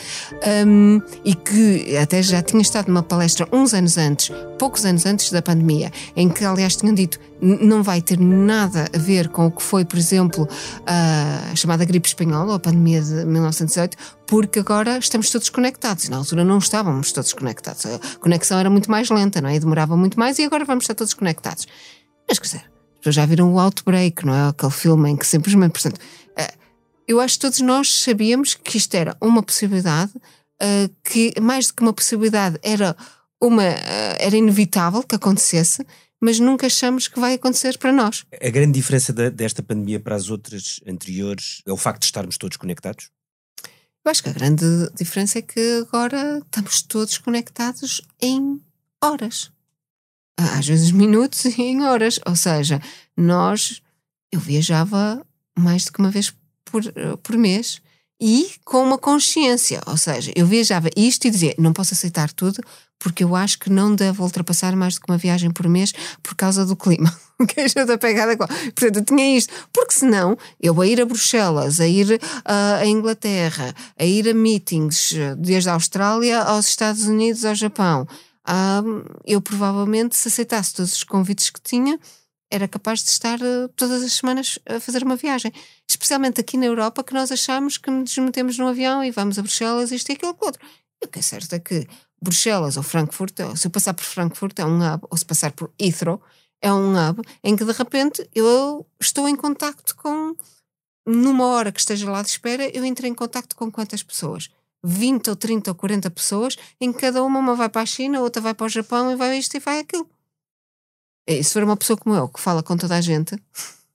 um, 0.66 1.00
e 1.24 1.34
que 1.34 1.96
até 1.96 2.22
já 2.22 2.42
tinha 2.42 2.62
estado 2.62 2.88
numa 2.88 3.02
palestra 3.02 3.48
uns 3.52 3.74
anos 3.74 3.98
antes, 3.98 4.30
poucos 4.58 4.84
anos 4.84 5.06
antes 5.06 5.32
da 5.32 5.42
pandemia, 5.42 5.90
em 6.14 6.28
que 6.28 6.44
aliás 6.44 6.76
tinham 6.76 6.94
dito 6.94 7.18
não 7.42 7.82
vai 7.82 8.00
ter 8.00 8.20
nada 8.20 8.88
a 8.94 8.98
ver 8.98 9.28
com 9.28 9.46
o 9.46 9.50
que 9.50 9.62
foi, 9.62 9.84
por 9.84 9.98
exemplo, 9.98 10.48
a 10.86 11.11
chamada 11.54 11.84
gripe 11.84 12.08
espanhola, 12.08 12.50
ou 12.50 12.54
a 12.54 12.58
pandemia 12.58 13.00
de 13.00 13.24
1918, 13.24 13.96
porque 14.26 14.60
agora 14.60 14.98
estamos 14.98 15.30
todos 15.30 15.48
conectados. 15.50 16.08
Na 16.08 16.18
altura 16.18 16.44
não 16.44 16.58
estávamos 16.58 17.12
todos 17.12 17.32
conectados. 17.32 17.86
A 17.86 17.98
conexão 18.18 18.58
era 18.58 18.70
muito 18.70 18.90
mais 18.90 19.10
lenta, 19.10 19.40
não 19.40 19.48
é? 19.48 19.56
E 19.56 19.60
demorava 19.60 19.96
muito 19.96 20.18
mais 20.18 20.38
e 20.38 20.44
agora 20.44 20.64
vamos 20.64 20.84
estar 20.84 20.94
todos 20.94 21.14
conectados. 21.14 21.66
Mas 22.28 22.38
quer 22.38 22.46
dizer, 22.46 22.58
as 22.58 22.98
pessoas 22.98 23.14
já 23.14 23.26
viram 23.26 23.52
o 23.52 23.58
Outbreak, 23.58 24.24
não 24.24 24.34
é? 24.34 24.48
Aquele 24.48 24.72
filme 24.72 25.10
em 25.10 25.16
que 25.16 25.26
simplesmente, 25.26 25.72
portanto, 25.72 26.00
eh, 26.36 26.54
eu 27.06 27.20
acho 27.20 27.34
que 27.34 27.40
todos 27.40 27.60
nós 27.60 28.02
sabíamos 28.02 28.54
que 28.54 28.76
isto 28.76 28.94
era 28.94 29.16
uma 29.20 29.42
possibilidade, 29.42 30.12
eh, 30.60 30.88
que 31.02 31.34
mais 31.40 31.66
do 31.66 31.74
que 31.74 31.82
uma 31.82 31.92
possibilidade 31.92 32.58
era 32.62 32.96
uma 33.40 33.64
eh, 33.64 34.16
era 34.20 34.36
inevitável 34.36 35.02
que 35.02 35.16
acontecesse 35.16 35.84
mas 36.22 36.38
nunca 36.38 36.68
achamos 36.68 37.08
que 37.08 37.18
vai 37.18 37.34
acontecer 37.34 37.76
para 37.78 37.92
nós. 37.92 38.24
A 38.40 38.48
grande 38.48 38.78
diferença 38.78 39.12
de, 39.12 39.28
desta 39.28 39.60
pandemia 39.60 39.98
para 39.98 40.14
as 40.14 40.30
outras 40.30 40.80
anteriores 40.86 41.62
é 41.66 41.72
o 41.72 41.76
facto 41.76 42.02
de 42.02 42.06
estarmos 42.06 42.38
todos 42.38 42.56
conectados? 42.56 43.10
Eu 44.04 44.10
acho 44.10 44.22
que 44.22 44.28
a 44.28 44.32
grande 44.32 44.64
diferença 44.94 45.40
é 45.40 45.42
que 45.42 45.84
agora 45.88 46.38
estamos 46.38 46.82
todos 46.82 47.18
conectados 47.18 48.00
em 48.20 48.60
horas. 49.02 49.50
Às 50.38 50.68
vezes 50.68 50.90
minutos 50.92 51.44
e 51.44 51.60
em 51.60 51.82
horas. 51.82 52.20
Ou 52.24 52.36
seja, 52.36 52.80
nós. 53.16 53.82
Eu 54.30 54.40
viajava 54.40 55.26
mais 55.58 55.84
do 55.84 55.92
que 55.92 55.98
uma 55.98 56.10
vez 56.10 56.32
por, 56.64 56.82
por 57.22 57.36
mês 57.36 57.82
e 58.22 58.48
com 58.64 58.84
uma 58.84 58.96
consciência. 58.96 59.80
Ou 59.84 59.96
seja, 59.96 60.30
eu 60.36 60.46
viajava 60.46 60.88
isto 60.96 61.26
e 61.26 61.30
dizia: 61.30 61.54
não 61.58 61.72
posso 61.72 61.92
aceitar 61.92 62.32
tudo 62.32 62.62
porque 63.00 63.24
eu 63.24 63.34
acho 63.34 63.58
que 63.58 63.68
não 63.68 63.96
devo 63.96 64.22
ultrapassar 64.22 64.76
mais 64.76 64.94
do 64.94 65.00
que 65.00 65.10
uma 65.10 65.18
viagem 65.18 65.50
por 65.50 65.68
mês 65.68 65.92
por 66.22 66.36
causa 66.36 66.64
do 66.64 66.76
clima. 66.76 67.12
que 67.48 67.60
é 67.76 67.84
da 67.84 67.98
pegada 67.98 68.36
Portanto, 68.36 68.96
eu 68.98 69.04
tinha 69.04 69.36
isto. 69.36 69.52
Porque 69.72 69.92
senão, 69.92 70.38
eu 70.60 70.80
a 70.80 70.86
ir 70.86 71.00
a 71.00 71.04
Bruxelas, 71.04 71.80
a 71.80 71.88
ir 71.88 72.12
uh, 72.12 72.80
a 72.80 72.86
Inglaterra, 72.86 73.74
a 73.98 74.04
ir 74.04 74.28
a 74.28 74.34
meetings 74.34 75.14
desde 75.36 75.68
a 75.68 75.72
Austrália 75.72 76.42
aos 76.42 76.68
Estados 76.68 77.06
Unidos, 77.06 77.44
ao 77.44 77.56
Japão, 77.56 78.06
uh, 78.48 79.04
eu 79.26 79.40
provavelmente, 79.40 80.16
se 80.16 80.28
aceitasse 80.28 80.72
todos 80.72 80.92
os 80.92 81.02
convites 81.02 81.50
que 81.50 81.60
tinha, 81.60 81.98
era 82.52 82.68
capaz 82.68 83.02
de 83.02 83.08
estar 83.08 83.40
uh, 83.40 83.68
todas 83.74 84.02
as 84.02 84.12
semanas 84.12 84.58
a 84.66 84.78
fazer 84.78 85.02
uma 85.02 85.16
viagem. 85.16 85.50
Especialmente 85.88 86.38
aqui 86.38 86.58
na 86.58 86.66
Europa, 86.66 87.02
que 87.02 87.14
nós 87.14 87.32
achamos 87.32 87.78
que 87.78 87.90
nos 87.90 88.16
metemos 88.18 88.58
no 88.58 88.68
avião 88.68 89.02
e 89.02 89.10
vamos 89.10 89.38
a 89.38 89.42
Bruxelas, 89.42 89.90
isto 89.90 90.10
e 90.10 90.12
aquilo, 90.12 90.36
outro 90.38 90.60
E 91.02 91.06
o 91.06 91.08
que 91.08 91.18
é 91.18 91.22
certo 91.22 91.54
é 91.54 91.58
que 91.58 91.88
Bruxelas 92.22 92.76
ou 92.76 92.82
Frankfurt, 92.82 93.38
se 93.56 93.66
eu 93.66 93.70
passar 93.70 93.94
por 93.94 94.04
Frankfurt 94.04 94.58
é 94.58 94.66
um 94.66 94.76
hub, 94.76 95.06
ou 95.10 95.16
se 95.16 95.24
passar 95.24 95.50
por 95.52 95.72
Heathrow 95.80 96.20
é 96.60 96.70
um 96.70 96.92
hub 96.92 97.22
em 97.42 97.56
que 97.56 97.64
de 97.64 97.72
repente 97.72 98.28
eu 98.34 98.86
estou 99.00 99.26
em 99.26 99.34
contacto 99.34 99.96
com, 99.96 100.36
numa 101.06 101.46
hora 101.46 101.72
que 101.72 101.80
esteja 101.80 102.08
lá 102.10 102.20
de 102.20 102.28
espera, 102.28 102.68
eu 102.68 102.84
entrei 102.84 103.10
em 103.10 103.14
contacto 103.14 103.56
com 103.56 103.72
quantas 103.72 104.02
pessoas? 104.02 104.50
20 104.84 105.30
ou 105.30 105.36
30 105.36 105.70
ou 105.70 105.74
40 105.74 106.10
pessoas, 106.10 106.56
em 106.80 106.92
que 106.92 107.00
cada 107.00 107.22
uma, 107.24 107.38
uma 107.38 107.54
vai 107.54 107.68
para 107.68 107.82
a 107.82 107.86
China, 107.86 108.20
outra 108.20 108.42
vai 108.42 108.52
para 108.52 108.66
o 108.66 108.68
Japão 108.68 109.10
e 109.10 109.16
vai 109.16 109.38
isto 109.38 109.56
e 109.56 109.60
vai 109.60 109.78
aquilo. 109.78 110.08
E 111.26 111.42
se 111.42 111.52
for 111.52 111.62
uma 111.62 111.76
pessoa 111.76 111.96
como 111.96 112.16
eu, 112.16 112.28
que 112.28 112.40
fala 112.40 112.62
com 112.62 112.76
toda 112.76 112.96
a 112.96 113.00
gente, 113.00 113.36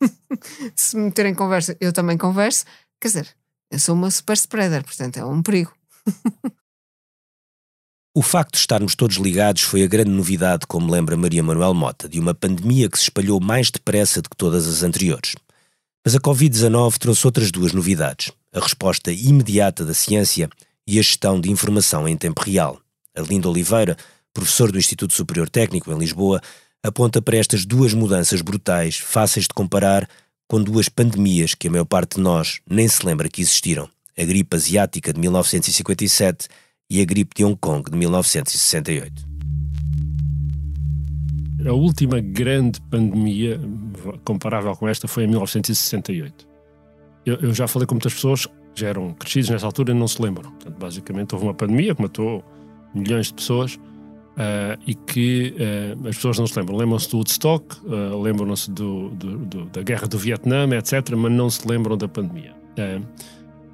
se 0.76 0.96
me 0.96 1.06
meter 1.06 1.26
em 1.26 1.36
conversa, 1.36 1.76
eu 1.80 1.92
também 1.92 2.18
converso, 2.18 2.66
quer 3.00 3.08
dizer, 3.10 3.36
eu 3.70 3.80
sou 3.80 3.96
uma 3.96 4.10
super 4.10 4.36
spreader, 4.36 4.84
portanto 4.84 5.18
é 5.18 5.26
um 5.26 5.42
perigo. 5.42 5.74
O 8.16 8.22
facto 8.24 8.54
de 8.54 8.58
estarmos 8.58 8.96
todos 8.96 9.18
ligados 9.18 9.62
foi 9.62 9.84
a 9.84 9.88
grande 9.88 10.10
novidade, 10.10 10.66
como 10.66 10.92
lembra 10.92 11.16
Maria 11.16 11.44
Manuel 11.44 11.76
Mota, 11.76 12.10
de 12.10 12.20
uma 12.20 12.34
pandemia 12.34 12.90
que 12.90 12.98
se 12.98 13.04
espalhou 13.04 13.40
mais 13.40 13.70
depressa 13.70 14.24
do 14.24 14.30
que 14.30 14.36
todas 14.36 14.66
as 14.66 14.82
anteriores. 14.82 15.36
Mas 16.04 16.16
a 16.16 16.20
Covid-19 16.20 16.98
trouxe 16.98 17.28
outras 17.28 17.52
duas 17.52 17.74
novidades: 17.74 18.32
a 18.52 18.60
resposta 18.60 19.12
imediata 19.12 19.86
da 19.86 19.94
ciência 19.94 20.50
e 20.88 20.98
a 20.98 21.02
gestão 21.04 21.40
de 21.40 21.52
informação 21.52 22.08
em 22.08 22.18
tempo 22.18 22.42
real. 22.42 22.82
Arlindo 23.16 23.52
Oliveira, 23.52 23.96
professor 24.34 24.72
do 24.72 24.80
Instituto 24.80 25.13
Superior 25.13 25.48
Técnico 25.48 25.92
em 25.92 26.00
Lisboa, 26.00 26.42
aponta 26.84 27.22
para 27.22 27.38
estas 27.38 27.66
duas 27.66 27.94
mudanças 27.94 28.42
brutais, 28.42 28.98
fáceis 28.98 29.46
de 29.46 29.54
comparar, 29.54 30.08
com 30.48 30.63
duas 30.63 30.88
pandemias 30.88 31.54
que 31.54 31.68
a 31.68 31.72
maior 31.72 31.86
parte 31.86 32.16
de 32.16 32.22
nós 32.22 32.60
nem 32.70 32.88
se 32.88 33.06
lembra 33.06 33.30
que 33.30 33.42
existiram: 33.42 33.90
a 34.18 34.24
gripe 34.24 34.56
asiática 34.56 35.13
de 35.13 35.20
1957 35.20 36.48
e 36.90 37.02
a 37.02 37.06
gripe 37.06 37.36
de 37.36 37.44
Hong 37.44 37.58
Kong 37.60 37.90
de 37.90 37.98
1968. 37.98 39.28
A 41.68 41.74
última 41.74 42.22
grande 42.22 42.80
pandemia 42.82 43.60
comparável 44.24 44.76
com 44.76 44.88
esta 44.88 45.08
foi 45.08 45.26
em 45.26 45.28
1968. 45.28 46.48
Eu, 47.26 47.36
eu 47.38 47.54
já 47.54 47.68
falei 47.68 47.86
com 47.86 47.96
muitas 47.96 48.13
pessoas 48.13 48.46
que 48.46 48.54
já 48.76 48.88
eram 48.88 49.13
crescidos 49.13 49.50
nessa 49.50 49.66
altura 49.66 49.92
e 49.92 49.96
não 49.96 50.08
se 50.08 50.22
lembram. 50.22 50.52
Portanto, 50.52 50.78
basicamente, 50.80 51.34
houve 51.34 51.48
uma 51.48 51.54
pandemia 51.54 51.94
que 51.94 52.02
matou 52.02 52.44
milhões 52.94 53.28
de 53.28 53.34
pessoas 53.34 53.78
uh, 54.38 54.80
e 54.86 54.93
que 54.93 55.56
uh, 55.58 56.08
as 56.08 56.15
pessoas 56.15 56.38
não 56.38 56.47
se 56.47 56.58
lembram. 56.58 56.78
Lembram-se 56.78 57.10
do 57.10 57.17
Woodstock, 57.17 57.76
uh, 57.86 58.21
lembram-se 58.21 58.71
da 58.71 59.82
guerra 59.82 60.08
do 60.08 60.17
Vietnã, 60.17 60.67
etc., 60.78 61.15
mas 61.15 61.32
não 61.32 61.50
se 61.50 61.67
lembram 61.67 61.97
da 61.97 62.08
pandemia. 62.08 62.56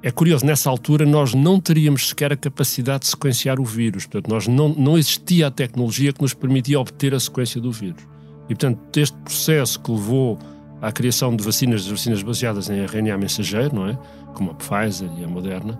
É 0.02 0.10
curioso, 0.10 0.44
nessa 0.44 0.68
altura 0.68 1.06
nós 1.06 1.34
não 1.34 1.60
teríamos 1.60 2.08
sequer 2.08 2.32
a 2.32 2.36
capacidade 2.36 3.00
de 3.00 3.08
sequenciar 3.08 3.60
o 3.60 3.64
vírus. 3.64 4.06
Portanto, 4.06 4.30
nós 4.30 4.46
não, 4.46 4.68
não 4.68 4.98
existia 4.98 5.46
a 5.46 5.50
tecnologia 5.50 6.12
que 6.12 6.20
nos 6.22 6.34
permitia 6.34 6.80
obter 6.80 7.14
a 7.14 7.20
sequência 7.20 7.60
do 7.60 7.70
vírus. 7.70 8.02
E, 8.44 8.54
portanto, 8.54 8.78
este 8.98 9.16
processo 9.18 9.80
que 9.80 9.90
levou 9.90 10.38
à 10.82 10.92
criação 10.92 11.34
de 11.34 11.42
vacinas, 11.42 11.84
de 11.84 11.90
vacinas 11.90 12.22
baseadas 12.22 12.68
em 12.68 12.84
RNA 12.84 13.16
mensageiro, 13.16 13.74
não 13.74 13.88
é? 13.88 13.98
Como 14.34 14.50
a 14.50 14.54
Pfizer 14.54 15.08
e 15.18 15.24
a 15.24 15.28
Moderna, 15.28 15.78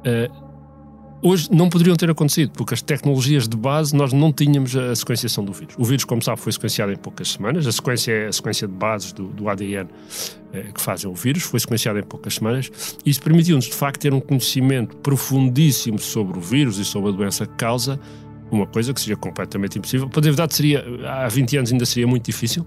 uh, 0.00 0.41
hoje 1.22 1.48
não 1.50 1.68
poderiam 1.68 1.96
ter 1.96 2.10
acontecido, 2.10 2.50
porque 2.50 2.74
as 2.74 2.82
tecnologias 2.82 3.48
de 3.48 3.56
base 3.56 3.94
nós 3.94 4.12
não 4.12 4.32
tínhamos 4.32 4.76
a 4.76 4.94
sequenciação 4.94 5.44
do 5.44 5.52
vírus. 5.52 5.74
O 5.78 5.84
vírus, 5.84 6.04
como 6.04 6.20
sabe, 6.22 6.40
foi 6.40 6.52
sequenciado 6.52 6.92
em 6.92 6.96
poucas 6.96 7.30
semanas. 7.30 7.66
A 7.66 7.72
sequência 7.72 8.12
é 8.12 8.26
a 8.26 8.32
sequência 8.32 8.66
de 8.66 8.74
bases 8.74 9.12
do, 9.12 9.28
do 9.28 9.48
ADN 9.48 9.88
eh, 10.52 10.64
que 10.74 10.80
fazem 10.80 11.08
o 11.08 11.14
vírus, 11.14 11.44
foi 11.44 11.60
sequenciado 11.60 11.98
em 11.98 12.02
poucas 12.02 12.34
semanas. 12.34 12.70
Isso 13.06 13.22
permitiu-nos, 13.22 13.66
de 13.66 13.74
facto, 13.74 14.00
ter 14.00 14.12
um 14.12 14.20
conhecimento 14.20 14.96
profundíssimo 14.96 15.98
sobre 15.98 16.38
o 16.38 16.42
vírus 16.42 16.78
e 16.78 16.84
sobre 16.84 17.10
a 17.10 17.12
doença 17.12 17.46
que 17.46 17.54
causa, 17.54 17.98
uma 18.50 18.66
coisa 18.66 18.92
que 18.92 19.00
seria 19.00 19.16
completamente 19.16 19.78
impossível. 19.78 20.08
Para 20.08 20.20
verdade, 20.20 20.54
seria, 20.54 20.84
há 21.06 21.28
20 21.28 21.56
anos 21.56 21.72
ainda 21.72 21.86
seria 21.86 22.06
muito 22.06 22.26
difícil, 22.26 22.66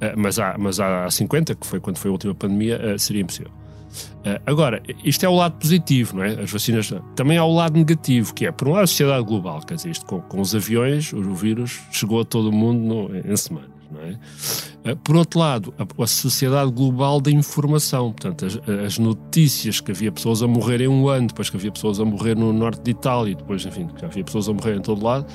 eh, 0.00 0.14
mas, 0.16 0.38
há, 0.38 0.56
mas 0.58 0.78
há 0.78 1.10
50, 1.10 1.54
que 1.54 1.66
foi 1.66 1.80
quando 1.80 1.98
foi 1.98 2.08
a 2.08 2.12
última 2.12 2.34
pandemia, 2.34 2.80
eh, 2.82 2.98
seria 2.98 3.22
impossível. 3.22 3.57
Uh, 3.88 4.40
agora, 4.46 4.82
isto 5.04 5.24
é 5.24 5.28
o 5.28 5.34
lado 5.34 5.56
positivo, 5.58 6.16
não 6.16 6.24
é? 6.24 6.40
As 6.40 6.50
vacinas. 6.50 6.92
Também 7.14 7.38
há 7.38 7.44
o 7.44 7.54
lado 7.54 7.76
negativo, 7.76 8.34
que 8.34 8.46
é, 8.46 8.52
por 8.52 8.68
um 8.68 8.72
lado, 8.72 8.84
a 8.84 8.86
sociedade 8.86 9.24
global, 9.24 9.60
quer 9.60 9.74
dizer, 9.74 9.90
isto 9.90 10.06
com, 10.06 10.20
com 10.20 10.40
os 10.40 10.54
aviões, 10.54 11.12
o 11.12 11.34
vírus 11.34 11.80
chegou 11.90 12.20
a 12.20 12.24
todo 12.24 12.50
o 12.50 12.52
mundo 12.52 12.80
no, 12.80 13.16
em 13.16 13.36
semanas, 13.36 13.70
não 13.90 14.00
é? 14.00 14.92
Uh, 14.92 14.96
por 14.96 15.16
outro 15.16 15.40
lado, 15.40 15.74
a, 15.78 16.02
a, 16.02 16.06
sociedade 16.06 16.70
global 16.70 17.20
da 17.20 17.30
informação, 17.30 18.12
portanto, 18.12 18.46
as, 18.46 18.58
as, 18.86 18.98
notícias 18.98 19.80
que 19.80 19.90
havia 19.90 20.12
pessoas 20.12 20.42
a 20.42 20.46
morrer 20.46 20.80
em 20.80 20.88
um 20.88 21.08
ano, 21.08 21.28
depois 21.28 21.50
que 21.50 21.56
havia 21.56 21.72
pessoas 21.72 21.98
a 22.00 22.04
morrer 22.04 22.36
no 22.36 22.52
norte 22.52 22.82
de 22.82 22.90
Itália, 22.90 23.34
depois, 23.34 23.64
enfim, 23.64 23.88
que 23.88 24.04
havia 24.04 24.24
pessoas 24.24 24.48
a 24.48 24.52
morrer 24.52 24.76
em 24.76 24.80
todo 24.80 25.02
lado, 25.02 25.26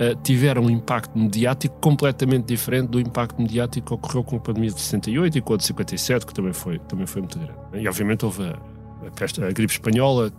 uh, 0.00 0.14
tiveram 0.22 0.62
um 0.62 0.70
impacto 0.70 1.18
mediático 1.18 1.76
completamente 1.80 2.46
diferente 2.46 2.88
do 2.88 3.00
impacto 3.00 3.40
mediático 3.40 3.86
que 3.86 3.94
ocorreu 3.94 4.24
com 4.24 4.36
a 4.36 4.40
pandemia 4.40 4.70
de 4.70 4.80
68 4.80 5.38
e 5.38 5.40
com 5.40 5.54
a 5.54 5.56
de 5.56 5.64
57, 5.64 6.26
que 6.26 6.34
também 6.34 6.52
foi, 6.52 6.78
também 6.80 7.06
foi 7.06 7.22
muito 7.22 7.38
grande. 7.38 7.54
E 7.74 7.88
obviamente 7.88 8.24
houve 8.24 8.42
a, 8.44 8.52
a, 8.52 9.46
a 9.46 9.52
gripe 9.52 9.72
espanhola, 9.72 10.32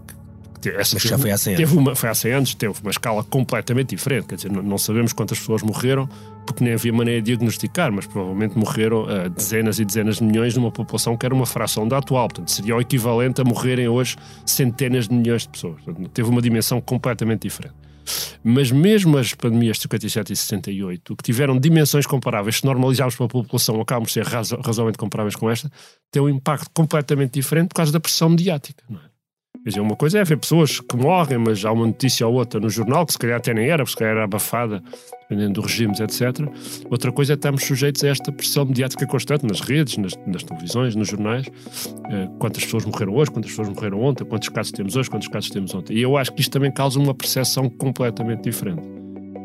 que 0.61 0.69
essa 0.69 0.95
Mas 0.95 1.03
já 1.03 1.17
foi 1.17 1.31
há 1.31 1.37
100 1.37 1.53
anos. 1.53 1.69
Teve 1.69 1.79
uma, 1.79 1.95
foi 1.95 2.09
há 2.09 2.13
100 2.13 2.31
anos, 2.33 2.53
teve 2.53 2.73
uma 2.81 2.91
escala 2.91 3.23
completamente 3.23 3.95
diferente. 3.95 4.27
Quer 4.27 4.35
dizer, 4.35 4.51
não, 4.51 4.61
não, 4.61 4.77
sabemos 4.77 5.13
quantas 5.13 5.39
pessoas 5.39 5.63
morreram, 5.63 6.07
porque 6.45 6.63
nem 6.63 6.73
havia 6.73 6.91
maneira 6.91 7.21
de 7.21 7.27
diagnosticar, 7.27 7.91
mas 7.91 8.05
provavelmente 8.05 8.57
morreram 8.57 9.03
uh, 9.03 9.29
dezenas 9.29 9.79
e 9.79 9.85
dezenas 9.85 10.17
de 10.17 10.23
milhões 10.23 10.55
numa 10.55 10.71
população 10.71 11.15
que 11.15 11.25
era 11.25 11.33
uma 11.33 11.45
fração 11.45 11.87
da 11.87 11.97
atual. 11.97 12.27
Portanto, 12.27 12.51
seria 12.51 12.75
o 12.75 12.81
equivalente 12.81 13.41
a 13.41 13.43
morrerem 13.43 13.87
hoje 13.87 14.17
centenas 14.45 15.07
de 15.07 15.15
milhões 15.15 15.43
de 15.43 15.49
pessoas. 15.49 15.81
Portanto, 15.81 16.09
teve 16.09 16.29
uma 16.29 16.41
dimensão 16.41 16.81
completamente 16.81 17.43
diferente. 17.43 17.75
Mas 18.43 18.71
mesmo 18.71 19.17
as 19.17 19.33
pandemias 19.33 19.77
de 19.77 19.83
57 19.83 20.33
e 20.33 20.35
68, 20.35 21.15
que 21.15 21.23
tiveram 21.23 21.59
dimensões 21.59 22.05
comparáveis, 22.05 22.57
se 22.57 22.65
normalizarmos 22.65 23.15
para 23.15 23.25
a 23.25 23.29
população, 23.29 23.79
acabam 23.81 24.03
por 24.03 24.11
ser 24.11 24.25
razoavelmente 24.25 24.97
comparáveis 24.97 25.35
com 25.35 25.49
esta, 25.49 25.71
têm 26.11 26.21
um 26.21 26.29
impacto 26.29 26.69
completamente 26.73 27.33
diferente 27.33 27.69
por 27.69 27.75
causa 27.75 27.91
da 27.91 27.99
pressão 27.99 28.29
mediática. 28.29 28.83
Não 28.89 28.99
é? 28.99 29.08
Quer 29.63 29.69
dizer, 29.69 29.81
uma 29.81 29.95
coisa 29.95 30.19
é 30.19 30.23
ver 30.23 30.37
pessoas 30.37 30.79
que 30.79 30.95
morrem, 30.95 31.37
mas 31.37 31.65
há 31.65 31.71
uma 31.71 31.85
notícia 31.85 32.25
ou 32.25 32.33
outra 32.33 32.59
no 32.59 32.69
jornal, 32.69 33.05
que 33.05 33.11
se 33.11 33.19
calhar 33.19 33.37
até 33.37 33.53
nem 33.53 33.67
era, 33.67 33.83
porque 33.83 33.91
se 33.91 33.97
calhar 33.97 34.15
era 34.15 34.23
abafada, 34.23 34.81
dependendo 35.21 35.55
do 35.55 35.61
regimes, 35.61 35.99
etc. 35.99 36.47
Outra 36.89 37.11
coisa 37.11 37.33
é 37.33 37.35
estarmos 37.35 37.63
sujeitos 37.63 38.03
a 38.03 38.07
esta 38.07 38.31
pressão 38.31 38.65
mediática 38.65 39.05
constante 39.05 39.45
nas 39.45 39.59
redes, 39.59 39.97
nas, 39.97 40.13
nas 40.25 40.43
televisões, 40.43 40.95
nos 40.95 41.09
jornais. 41.09 41.45
Uh, 41.47 42.29
quantas 42.39 42.63
pessoas 42.63 42.85
morreram 42.85 43.15
hoje, 43.15 43.31
quantas 43.31 43.51
pessoas 43.51 43.69
morreram 43.69 44.01
ontem, 44.01 44.23
quantos 44.23 44.47
casos 44.47 44.71
temos 44.71 44.95
hoje, 44.95 45.09
quantos 45.09 45.27
casos 45.27 45.49
temos 45.49 45.75
ontem. 45.75 45.97
E 45.97 46.01
eu 46.01 46.15
acho 46.15 46.33
que 46.33 46.39
isto 46.39 46.51
também 46.51 46.71
causa 46.71 46.97
uma 46.97 47.13
percepção 47.13 47.69
completamente 47.69 48.43
diferente. 48.43 48.98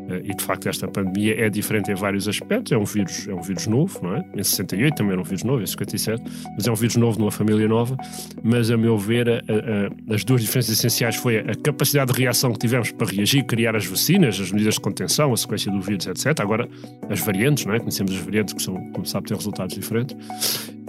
Eh, 0.09 0.21
e 0.25 0.35
de 0.35 0.43
facto 0.43 0.67
esta 0.67 0.87
pandemia 0.87 1.39
é 1.39 1.49
diferente 1.49 1.91
em 1.91 1.95
vários 1.95 2.27
aspectos. 2.27 2.71
É 2.71 2.77
um 2.77 2.83
vírus, 2.83 3.27
é 3.27 3.33
um 3.33 3.41
vírus 3.41 3.67
novo, 3.67 3.99
não 4.03 4.15
é? 4.15 4.25
Em 4.35 4.43
68 4.43 4.95
também 4.95 5.13
era 5.13 5.21
um 5.21 5.23
vírus 5.23 5.43
novo, 5.43 5.61
em 5.61 5.65
57, 5.65 6.23
mas 6.55 6.67
é 6.67 6.71
um 6.71 6.75
vírus 6.75 6.95
novo 6.95 7.19
numa 7.19 7.31
família 7.31 7.67
nova. 7.67 7.97
Mas 8.43 8.69
a 8.69 8.77
meu 8.77 8.97
ver, 8.97 9.29
a, 9.29 9.33
a, 9.33 10.13
as 10.13 10.23
duas 10.23 10.41
diferenças 10.41 10.77
essenciais 10.77 11.15
foi 11.15 11.39
a 11.39 11.55
capacidade 11.55 12.13
de 12.13 12.19
reação 12.19 12.51
que 12.51 12.59
tivemos 12.59 12.91
para 12.91 13.07
reagir, 13.07 13.45
criar 13.45 13.75
as 13.75 13.85
vacinas, 13.85 14.39
as 14.39 14.51
medidas 14.51 14.75
de 14.75 14.81
contenção, 14.81 15.33
a 15.33 15.37
sequência 15.37 15.71
do 15.71 15.81
vírus, 15.81 16.07
etc. 16.07 16.39
Agora 16.39 16.67
as 17.09 17.19
variantes, 17.19 17.65
não 17.65 17.73
é? 17.73 17.79
Conhecemos 17.79 18.13
as 18.13 18.19
variantes 18.19 18.53
que 18.53 18.61
são, 18.61 18.75
como 18.91 19.05
sabe, 19.05 19.27
têm 19.27 19.37
resultados 19.37 19.75
diferentes. 19.75 20.15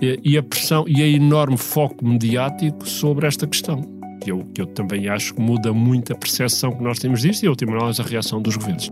E, 0.00 0.20
e 0.22 0.38
a 0.38 0.42
pressão 0.42 0.85
e 0.87 1.02
a 1.02 1.07
enorme 1.07 1.57
foco 1.57 2.07
mediático 2.07 2.87
sobre 2.87 3.26
esta 3.26 3.46
questão. 3.46 3.95
Que 4.20 4.33
eu, 4.33 4.44
que 4.55 4.61
eu 4.61 4.66
também 4.66 5.09
acho 5.09 5.35
que 5.35 5.40
muda 5.40 5.72
muito 5.72 6.12
a 6.12 6.16
percepção 6.16 6.72
que 6.72 6.83
nós 6.83 6.98
temos 6.98 7.20
disto 7.20 7.44
e, 7.44 7.46
a 7.46 7.50
última 7.50 7.76
análise, 7.76 8.00
a 8.00 8.05
reação 8.05 8.40
dos 8.40 8.57
governos. 8.57 8.90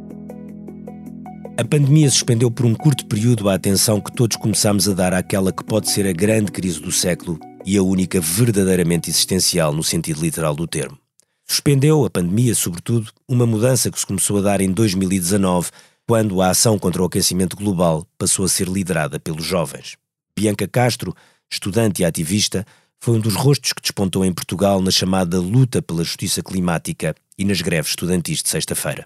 A 1.57 1.65
pandemia 1.65 2.11
suspendeu 2.11 2.51
por 2.51 2.67
um 2.67 2.75
curto 2.75 3.07
período 3.07 3.49
a 3.49 3.55
atenção 3.55 4.01
que 4.01 4.13
todos 4.13 4.37
começamos 4.37 4.89
a 4.89 4.93
dar 4.93 5.15
àquela 5.15 5.53
que 5.53 5.63
pode 5.63 5.89
ser 5.89 6.07
a 6.07 6.13
grande 6.13 6.51
crise 6.51 6.81
do 6.81 6.91
século 6.91 7.39
e 7.65 7.79
a 7.79 7.83
única 7.83 8.21
verdadeiramente 8.21 9.09
existencial 9.09 9.73
no 9.73 9.83
sentido 9.83 10.21
literal 10.21 10.55
do 10.55 10.67
termo. 10.67 10.99
Suspendeu 11.47 12.05
a 12.05 12.11
pandemia, 12.11 12.55
sobretudo, 12.55 13.13
uma 13.29 13.47
mudança 13.47 13.91
que 13.91 14.01
se 14.01 14.07
começou 14.07 14.39
a 14.39 14.41
dar 14.41 14.61
em 14.61 14.73
2019, 14.73 15.71
quando 16.07 16.43
a 16.43 16.51
ação 16.51 16.79
contra 16.79 17.03
o 17.03 17.07
aquecimento 17.07 17.57
global 17.57 18.07
passou 18.19 18.45
a 18.45 18.49
ser 18.49 18.67
liderada 18.67 19.21
pelos 19.21 19.45
jovens. 19.45 19.97
Bianca 20.37 20.67
Castro, 20.67 21.15
estudante 21.51 22.03
e 22.03 22.05
ativista, 22.05 22.67
foi 23.05 23.17
um 23.17 23.21
dos 23.21 23.35
rostos 23.35 23.75
que 23.75 23.83
despontou 23.83 24.25
em 24.25 24.33
Portugal 24.33 24.81
na 24.81 24.91
chamada 24.91 25.39
luta 25.39 25.83
pela 25.83 26.03
justiça 26.03 26.43
climática 26.43 27.15
e 27.37 27.45
nas 27.45 27.61
greves 27.61 27.91
estudantis 27.91 28.43
de 28.43 28.49
sexta-feira. 28.49 29.05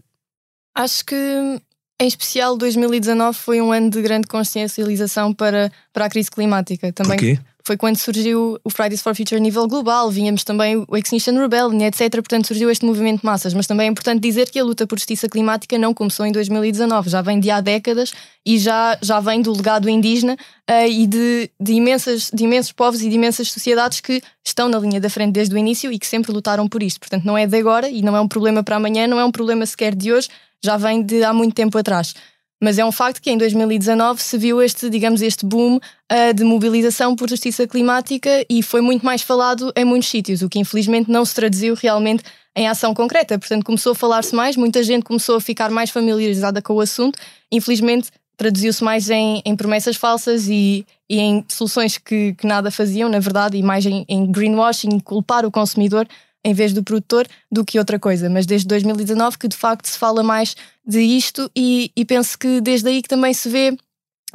Acho 0.72 1.04
que 1.04 1.60
Em 2.00 2.06
especial, 2.06 2.56
2019 2.56 3.36
foi 3.36 3.60
um 3.60 3.72
ano 3.72 3.90
de 3.90 4.00
grande 4.00 4.28
consciencialização 4.28 5.34
para, 5.34 5.72
para 5.92 6.04
a 6.04 6.08
crise 6.08 6.30
climática. 6.30 6.92
Também 6.92 7.18
Porquê? 7.18 7.38
foi 7.68 7.76
quando 7.76 7.98
surgiu 7.98 8.58
o 8.64 8.70
Fridays 8.70 9.02
for 9.02 9.14
Future 9.14 9.36
a 9.36 9.42
nível 9.42 9.68
global, 9.68 10.10
vínhamos 10.10 10.42
também 10.42 10.82
o 10.88 10.96
Extinction 10.96 11.34
Rebellion, 11.34 11.82
etc. 11.82 12.10
Portanto, 12.12 12.46
surgiu 12.46 12.70
este 12.70 12.82
movimento 12.86 13.20
de 13.20 13.26
massas. 13.26 13.52
Mas 13.52 13.66
também 13.66 13.88
é 13.88 13.90
importante 13.90 14.20
dizer 14.20 14.48
que 14.48 14.58
a 14.58 14.64
luta 14.64 14.86
por 14.86 14.98
justiça 14.98 15.28
climática 15.28 15.76
não 15.76 15.92
começou 15.92 16.24
em 16.24 16.32
2019, 16.32 17.10
já 17.10 17.20
vem 17.20 17.38
de 17.38 17.50
há 17.50 17.60
décadas 17.60 18.12
e 18.46 18.58
já, 18.58 18.96
já 19.02 19.20
vem 19.20 19.42
do 19.42 19.52
legado 19.52 19.86
indígena 19.86 20.34
uh, 20.70 20.88
e 20.88 21.06
de, 21.06 21.50
de, 21.60 21.72
imensas, 21.74 22.30
de 22.32 22.44
imensos 22.44 22.72
povos 22.72 23.02
e 23.02 23.08
de 23.10 23.16
imensas 23.16 23.50
sociedades 23.50 24.00
que 24.00 24.22
estão 24.42 24.66
na 24.68 24.78
linha 24.78 24.98
da 24.98 25.10
frente 25.10 25.34
desde 25.34 25.54
o 25.54 25.58
início 25.58 25.92
e 25.92 25.98
que 25.98 26.06
sempre 26.06 26.32
lutaram 26.32 26.66
por 26.66 26.82
isto. 26.82 26.98
Portanto, 27.00 27.24
não 27.24 27.36
é 27.36 27.46
de 27.46 27.58
agora 27.58 27.90
e 27.90 28.00
não 28.00 28.16
é 28.16 28.20
um 28.20 28.28
problema 28.28 28.62
para 28.62 28.76
amanhã, 28.76 29.06
não 29.06 29.20
é 29.20 29.24
um 29.26 29.30
problema 29.30 29.66
sequer 29.66 29.94
de 29.94 30.10
hoje, 30.10 30.28
já 30.64 30.76
vem 30.76 31.02
de 31.02 31.22
há 31.24 31.32
muito 31.32 31.54
tempo 31.54 31.76
atrás. 31.78 32.14
Mas 32.60 32.76
é 32.76 32.84
um 32.84 32.90
facto 32.90 33.22
que 33.22 33.30
em 33.30 33.38
2019 33.38 34.20
se 34.20 34.36
viu 34.36 34.60
este, 34.60 34.90
digamos, 34.90 35.22
este 35.22 35.46
boom 35.46 35.76
uh, 35.76 36.34
de 36.34 36.42
mobilização 36.42 37.14
por 37.14 37.28
justiça 37.28 37.68
climática 37.68 38.44
e 38.50 38.62
foi 38.62 38.80
muito 38.80 39.06
mais 39.06 39.22
falado 39.22 39.72
em 39.76 39.84
muitos 39.84 40.08
sítios, 40.08 40.42
o 40.42 40.48
que 40.48 40.58
infelizmente 40.58 41.08
não 41.08 41.24
se 41.24 41.34
traduziu 41.34 41.74
realmente 41.74 42.24
em 42.56 42.66
ação 42.66 42.92
concreta. 42.92 43.38
Portanto, 43.38 43.64
começou 43.64 43.92
a 43.92 43.94
falar-se 43.94 44.34
mais, 44.34 44.56
muita 44.56 44.82
gente 44.82 45.04
começou 45.04 45.36
a 45.36 45.40
ficar 45.40 45.70
mais 45.70 45.90
familiarizada 45.90 46.60
com 46.60 46.74
o 46.74 46.80
assunto. 46.80 47.16
Infelizmente, 47.52 48.10
traduziu-se 48.36 48.82
mais 48.82 49.08
em, 49.08 49.40
em, 49.44 49.54
promessas 49.54 49.96
falsas 49.96 50.48
e, 50.48 50.84
e 51.08 51.18
em 51.20 51.44
soluções 51.48 51.96
que, 51.96 52.34
que, 52.34 52.46
nada 52.46 52.72
faziam, 52.72 53.08
na 53.08 53.20
verdade, 53.20 53.56
e 53.56 53.62
mais 53.62 53.86
em, 53.86 54.04
em 54.08 54.30
greenwashing, 54.30 54.98
culpar 54.98 55.46
o 55.46 55.50
consumidor 55.50 56.08
em 56.44 56.54
vez 56.54 56.72
do 56.72 56.82
produtor 56.82 57.26
do 57.50 57.64
que 57.64 57.78
outra 57.78 57.98
coisa. 57.98 58.28
Mas 58.30 58.46
desde 58.46 58.66
2019 58.68 59.38
que 59.38 59.48
de 59.48 59.56
facto 59.56 59.86
se 59.86 59.98
fala 59.98 60.22
mais 60.22 60.54
de 60.86 61.00
isto 61.00 61.50
e, 61.54 61.90
e 61.96 62.04
penso 62.04 62.38
que 62.38 62.60
desde 62.60 62.88
aí 62.88 63.02
que 63.02 63.08
também 63.08 63.34
se 63.34 63.48
vê 63.48 63.76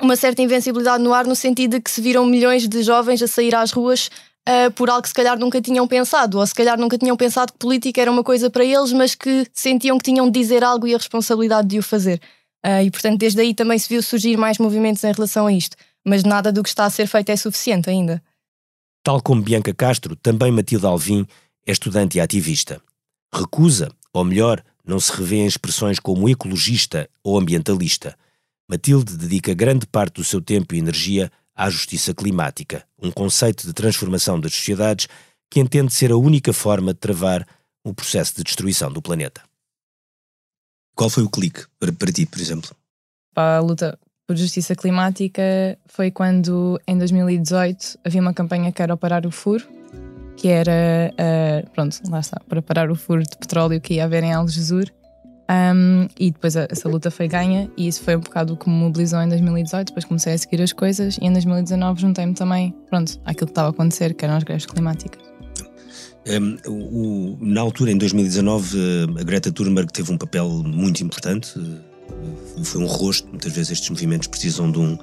uma 0.01 0.15
certa 0.15 0.41
invencibilidade 0.41 1.03
no 1.03 1.13
ar 1.13 1.25
no 1.25 1.35
sentido 1.35 1.71
de 1.71 1.81
que 1.81 1.91
se 1.91 2.01
viram 2.01 2.25
milhões 2.25 2.67
de 2.67 2.83
jovens 2.83 3.21
a 3.21 3.27
sair 3.27 3.55
às 3.55 3.71
ruas 3.71 4.09
uh, 4.47 4.71
por 4.71 4.89
algo 4.89 5.03
que 5.03 5.09
se 5.09 5.13
calhar 5.13 5.37
nunca 5.37 5.61
tinham 5.61 5.87
pensado, 5.87 6.39
ou 6.39 6.47
se 6.47 6.53
calhar 6.53 6.79
nunca 6.79 6.97
tinham 6.97 7.15
pensado 7.15 7.53
que 7.53 7.59
política 7.59 8.01
era 8.01 8.11
uma 8.11 8.23
coisa 8.23 8.49
para 8.49 8.63
eles, 8.63 8.91
mas 8.91 9.15
que 9.15 9.45
sentiam 9.53 9.97
que 9.97 10.03
tinham 10.03 10.25
de 10.29 10.39
dizer 10.39 10.63
algo 10.63 10.87
e 10.87 10.93
a 10.93 10.97
responsabilidade 10.97 11.67
de 11.67 11.79
o 11.79 11.83
fazer. 11.83 12.19
Uh, 12.65 12.81
e 12.83 12.91
portanto, 12.91 13.19
desde 13.19 13.41
aí 13.41 13.53
também 13.53 13.77
se 13.77 13.89
viu 13.89 14.01
surgir 14.01 14.37
mais 14.37 14.57
movimentos 14.57 15.03
em 15.03 15.11
relação 15.11 15.47
a 15.47 15.53
isto. 15.53 15.75
Mas 16.05 16.23
nada 16.23 16.51
do 16.51 16.63
que 16.63 16.69
está 16.69 16.85
a 16.85 16.89
ser 16.89 17.07
feito 17.07 17.29
é 17.29 17.35
suficiente 17.35 17.89
ainda. 17.89 18.21
Tal 19.03 19.21
como 19.21 19.41
Bianca 19.41 19.73
Castro, 19.73 20.15
também 20.15 20.51
Matilde 20.51 20.85
Alvim 20.85 21.27
é 21.65 21.71
estudante 21.71 22.17
e 22.17 22.21
ativista. 22.21 22.81
Recusa, 23.33 23.91
ou 24.11 24.23
melhor, 24.23 24.63
não 24.85 24.99
se 24.99 25.11
revê 25.11 25.37
em 25.37 25.45
expressões 25.45 25.99
como 25.99 26.29
ecologista 26.29 27.09
ou 27.23 27.37
ambientalista. 27.37 28.15
Matilde 28.69 29.17
dedica 29.17 29.53
grande 29.53 29.87
parte 29.87 30.15
do 30.15 30.23
seu 30.23 30.41
tempo 30.41 30.75
e 30.75 30.79
energia 30.79 31.31
à 31.55 31.69
justiça 31.69 32.13
climática, 32.13 32.85
um 33.01 33.11
conceito 33.11 33.65
de 33.65 33.73
transformação 33.73 34.39
das 34.39 34.53
sociedades 34.53 35.07
que 35.49 35.59
entende 35.59 35.93
ser 35.93 36.11
a 36.11 36.17
única 36.17 36.51
forma 36.51 36.93
de 36.93 36.99
travar 36.99 37.47
o 37.83 37.93
processo 37.93 38.35
de 38.35 38.43
destruição 38.43 38.91
do 38.91 39.01
planeta. 39.01 39.41
Qual 40.95 41.09
foi 41.09 41.23
o 41.23 41.29
clique 41.29 41.65
para, 41.79 41.91
para 41.91 42.11
ti, 42.11 42.25
por 42.25 42.39
exemplo? 42.39 42.71
Para 43.33 43.57
a 43.57 43.61
luta 43.61 43.99
por 44.25 44.35
justiça 44.37 44.75
climática 44.75 45.77
foi 45.85 46.09
quando, 46.09 46.79
em 46.87 46.97
2018, 46.97 47.99
havia 48.03 48.21
uma 48.21 48.33
campanha 48.33 48.71
que 48.71 48.81
era 48.81 48.93
o 48.93 48.97
Parar 48.97 49.25
o 49.25 49.31
Furo, 49.31 49.67
que 50.37 50.47
era, 50.47 51.13
uh, 51.13 51.69
pronto, 51.71 51.97
lá 52.09 52.19
está, 52.19 52.41
para 52.47 52.61
parar 52.61 52.91
o 52.91 52.95
furo 52.95 53.23
de 53.23 53.37
petróleo 53.37 53.79
que 53.79 53.95
ia 53.95 54.05
haver 54.05 54.23
em 54.23 54.33
Algesur. 54.33 54.85
Um, 55.49 56.07
e 56.17 56.31
depois 56.31 56.55
a, 56.55 56.67
essa 56.69 56.87
luta 56.87 57.11
foi 57.11 57.27
ganha 57.27 57.69
e 57.75 57.87
isso 57.87 58.01
foi 58.01 58.15
um 58.15 58.21
bocado 58.21 58.53
o 58.53 58.57
que 58.57 58.69
me 58.69 58.75
mobilizou 58.75 59.21
em 59.21 59.27
2018. 59.27 59.87
Depois 59.87 60.05
comecei 60.05 60.33
a 60.33 60.37
seguir 60.37 60.61
as 60.61 60.71
coisas 60.71 61.17
e 61.21 61.25
em 61.25 61.31
2019 61.31 62.01
juntei-me 62.01 62.33
também, 62.33 62.73
pronto, 62.89 63.19
àquilo 63.25 63.47
que 63.47 63.51
estava 63.51 63.67
a 63.67 63.71
acontecer, 63.71 64.13
que 64.13 64.25
eram 64.25 64.35
as 64.35 64.43
greves 64.43 64.65
climáticas. 64.65 65.33
Um, 66.25 66.57
o, 66.65 67.37
na 67.41 67.61
altura, 67.61 67.91
em 67.91 67.97
2019, 67.97 68.77
eh, 68.77 69.21
a 69.21 69.23
Greta 69.23 69.51
Thunberg 69.51 69.91
teve 69.91 70.11
um 70.11 70.17
papel 70.17 70.47
muito 70.65 71.03
importante. 71.03 71.53
Eh, 71.59 72.63
foi 72.63 72.81
um 72.81 72.85
rosto. 72.85 73.27
Muitas 73.27 73.51
vezes 73.51 73.71
estes 73.71 73.89
movimentos 73.89 74.27
precisam 74.27 74.71
de 74.71 74.79
um, 74.79 74.97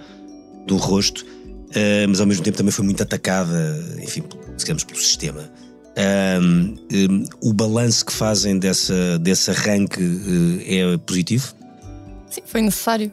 de 0.67 0.73
um 0.73 0.77
rosto. 0.79 1.25
Uh, 1.71 2.09
mas 2.09 2.21
ao 2.21 2.27
mesmo 2.27 2.43
tempo 2.43 2.57
também 2.57 2.73
foi 2.73 2.85
muito 2.85 3.03
atacada, 3.03 3.79
enfim, 4.03 4.25
digamos, 4.57 4.85
pelo 4.85 4.99
sistema. 4.99 5.49
Um, 5.97 6.77
um, 6.93 7.25
o 7.41 7.53
balanço 7.53 8.07
que 8.07 8.13
fazem 8.13 8.59
dessa, 8.59 9.19
desse 9.19 9.51
arranque 9.51 10.03
uh, 10.03 10.95
é 10.95 10.99
positivo? 10.99 11.55
Sim, 12.29 12.43
foi 12.45 12.63
necessário. 12.63 13.13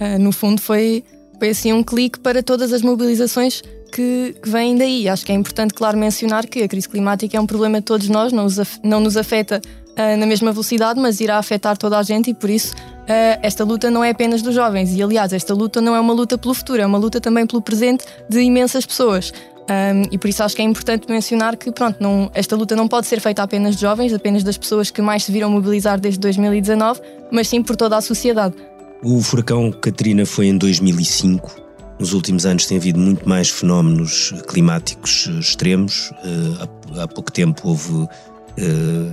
Uh, 0.00 0.18
no 0.20 0.32
fundo, 0.32 0.60
foi, 0.60 1.04
foi 1.38 1.50
assim 1.50 1.72
um 1.72 1.82
clique 1.82 2.18
para 2.20 2.42
todas 2.42 2.72
as 2.72 2.82
mobilizações 2.82 3.62
que, 3.92 4.34
que 4.42 4.48
vêm 4.48 4.76
daí. 4.76 5.08
Acho 5.08 5.24
que 5.24 5.32
é 5.32 5.34
importante, 5.34 5.74
claro, 5.74 5.96
mencionar 5.96 6.46
que 6.46 6.62
a 6.62 6.68
crise 6.68 6.88
climática 6.88 7.36
é 7.36 7.40
um 7.40 7.46
problema 7.46 7.78
de 7.78 7.84
todos 7.86 8.08
nós, 8.08 8.32
não, 8.32 8.46
não 8.82 9.00
nos 9.00 9.16
afeta 9.16 9.60
uh, 9.98 10.16
na 10.16 10.26
mesma 10.26 10.52
velocidade, 10.52 11.00
mas 11.00 11.20
irá 11.20 11.38
afetar 11.38 11.76
toda 11.76 11.98
a 11.98 12.02
gente 12.02 12.30
e 12.30 12.34
por 12.34 12.50
isso 12.50 12.74
uh, 12.74 13.38
esta 13.42 13.64
luta 13.64 13.90
não 13.90 14.02
é 14.04 14.10
apenas 14.10 14.42
dos 14.42 14.54
jovens. 14.54 14.94
E 14.94 15.02
aliás, 15.02 15.32
esta 15.32 15.54
luta 15.54 15.80
não 15.80 15.94
é 15.94 16.00
uma 16.00 16.12
luta 16.12 16.36
pelo 16.36 16.54
futuro, 16.54 16.82
é 16.82 16.86
uma 16.86 16.98
luta 16.98 17.20
também 17.20 17.46
pelo 17.46 17.62
presente 17.62 18.04
de 18.28 18.40
imensas 18.40 18.84
pessoas. 18.84 19.32
Um, 19.64 20.02
e 20.10 20.18
por 20.18 20.28
isso 20.28 20.42
acho 20.42 20.54
que 20.54 20.60
é 20.60 20.64
importante 20.64 21.10
mencionar 21.10 21.56
que 21.56 21.72
pronto, 21.72 21.96
não, 21.98 22.30
esta 22.34 22.54
luta 22.54 22.76
não 22.76 22.86
pode 22.86 23.06
ser 23.06 23.18
feita 23.18 23.42
apenas 23.42 23.76
de 23.76 23.80
jovens, 23.80 24.12
apenas 24.12 24.42
das 24.42 24.58
pessoas 24.58 24.90
que 24.90 25.00
mais 25.00 25.24
se 25.24 25.32
viram 25.32 25.50
mobilizar 25.50 25.98
desde 25.98 26.20
2019, 26.20 27.00
mas 27.32 27.48
sim 27.48 27.62
por 27.62 27.74
toda 27.74 27.96
a 27.96 28.00
sociedade. 28.00 28.54
O 29.02 29.20
furacão 29.22 29.70
Katrina 29.70 30.26
foi 30.26 30.46
em 30.46 30.58
2005. 30.58 31.64
Nos 31.98 32.12
últimos 32.12 32.44
anos 32.44 32.66
tem 32.66 32.76
havido 32.76 32.98
muito 32.98 33.26
mais 33.28 33.48
fenómenos 33.48 34.34
climáticos 34.48 35.30
extremos. 35.38 36.10
Uh, 36.10 37.00
há, 37.00 37.08
pouco 37.08 37.30
tempo 37.30 37.68
houve 37.68 38.08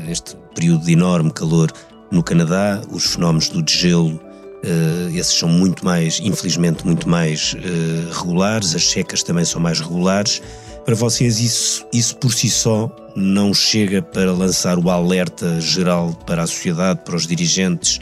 este 0.10 0.36
período 0.54 0.86
de 0.86 0.94
enorme 0.94 1.32
calor 1.32 1.72
no 2.12 2.22
Canadá, 2.22 2.82
os 2.92 3.06
fenómenos 3.06 3.50
do 3.50 3.62
degelo, 3.62 4.16
uh, 4.16 5.16
esses 5.16 5.34
são 5.34 5.50
muito 5.50 5.84
mais, 5.86 6.20
infelizmente, 6.20 6.86
muito 6.86 7.08
mais 7.08 7.54
uh, 7.54 8.20
regulares, 8.20 8.76
as 8.76 8.84
secas 8.90 9.24
também 9.24 9.46
são 9.46 9.62
mais 9.62 9.80
regulares. 9.80 10.42
Para 10.86 10.96
vocês, 10.96 11.40
isso, 11.40 11.86
isso 11.94 12.18
por 12.18 12.34
si 12.34 12.50
só 12.50 12.94
não 13.16 13.54
chega 13.54 14.02
para 14.02 14.32
lançar 14.34 14.78
o 14.78 14.90
alerta 14.90 15.62
geral 15.62 16.14
para 16.26 16.44
a 16.44 16.48
sociedade, 16.48 17.02
para 17.06 17.16
os 17.16 17.28
dirigentes 17.28 18.00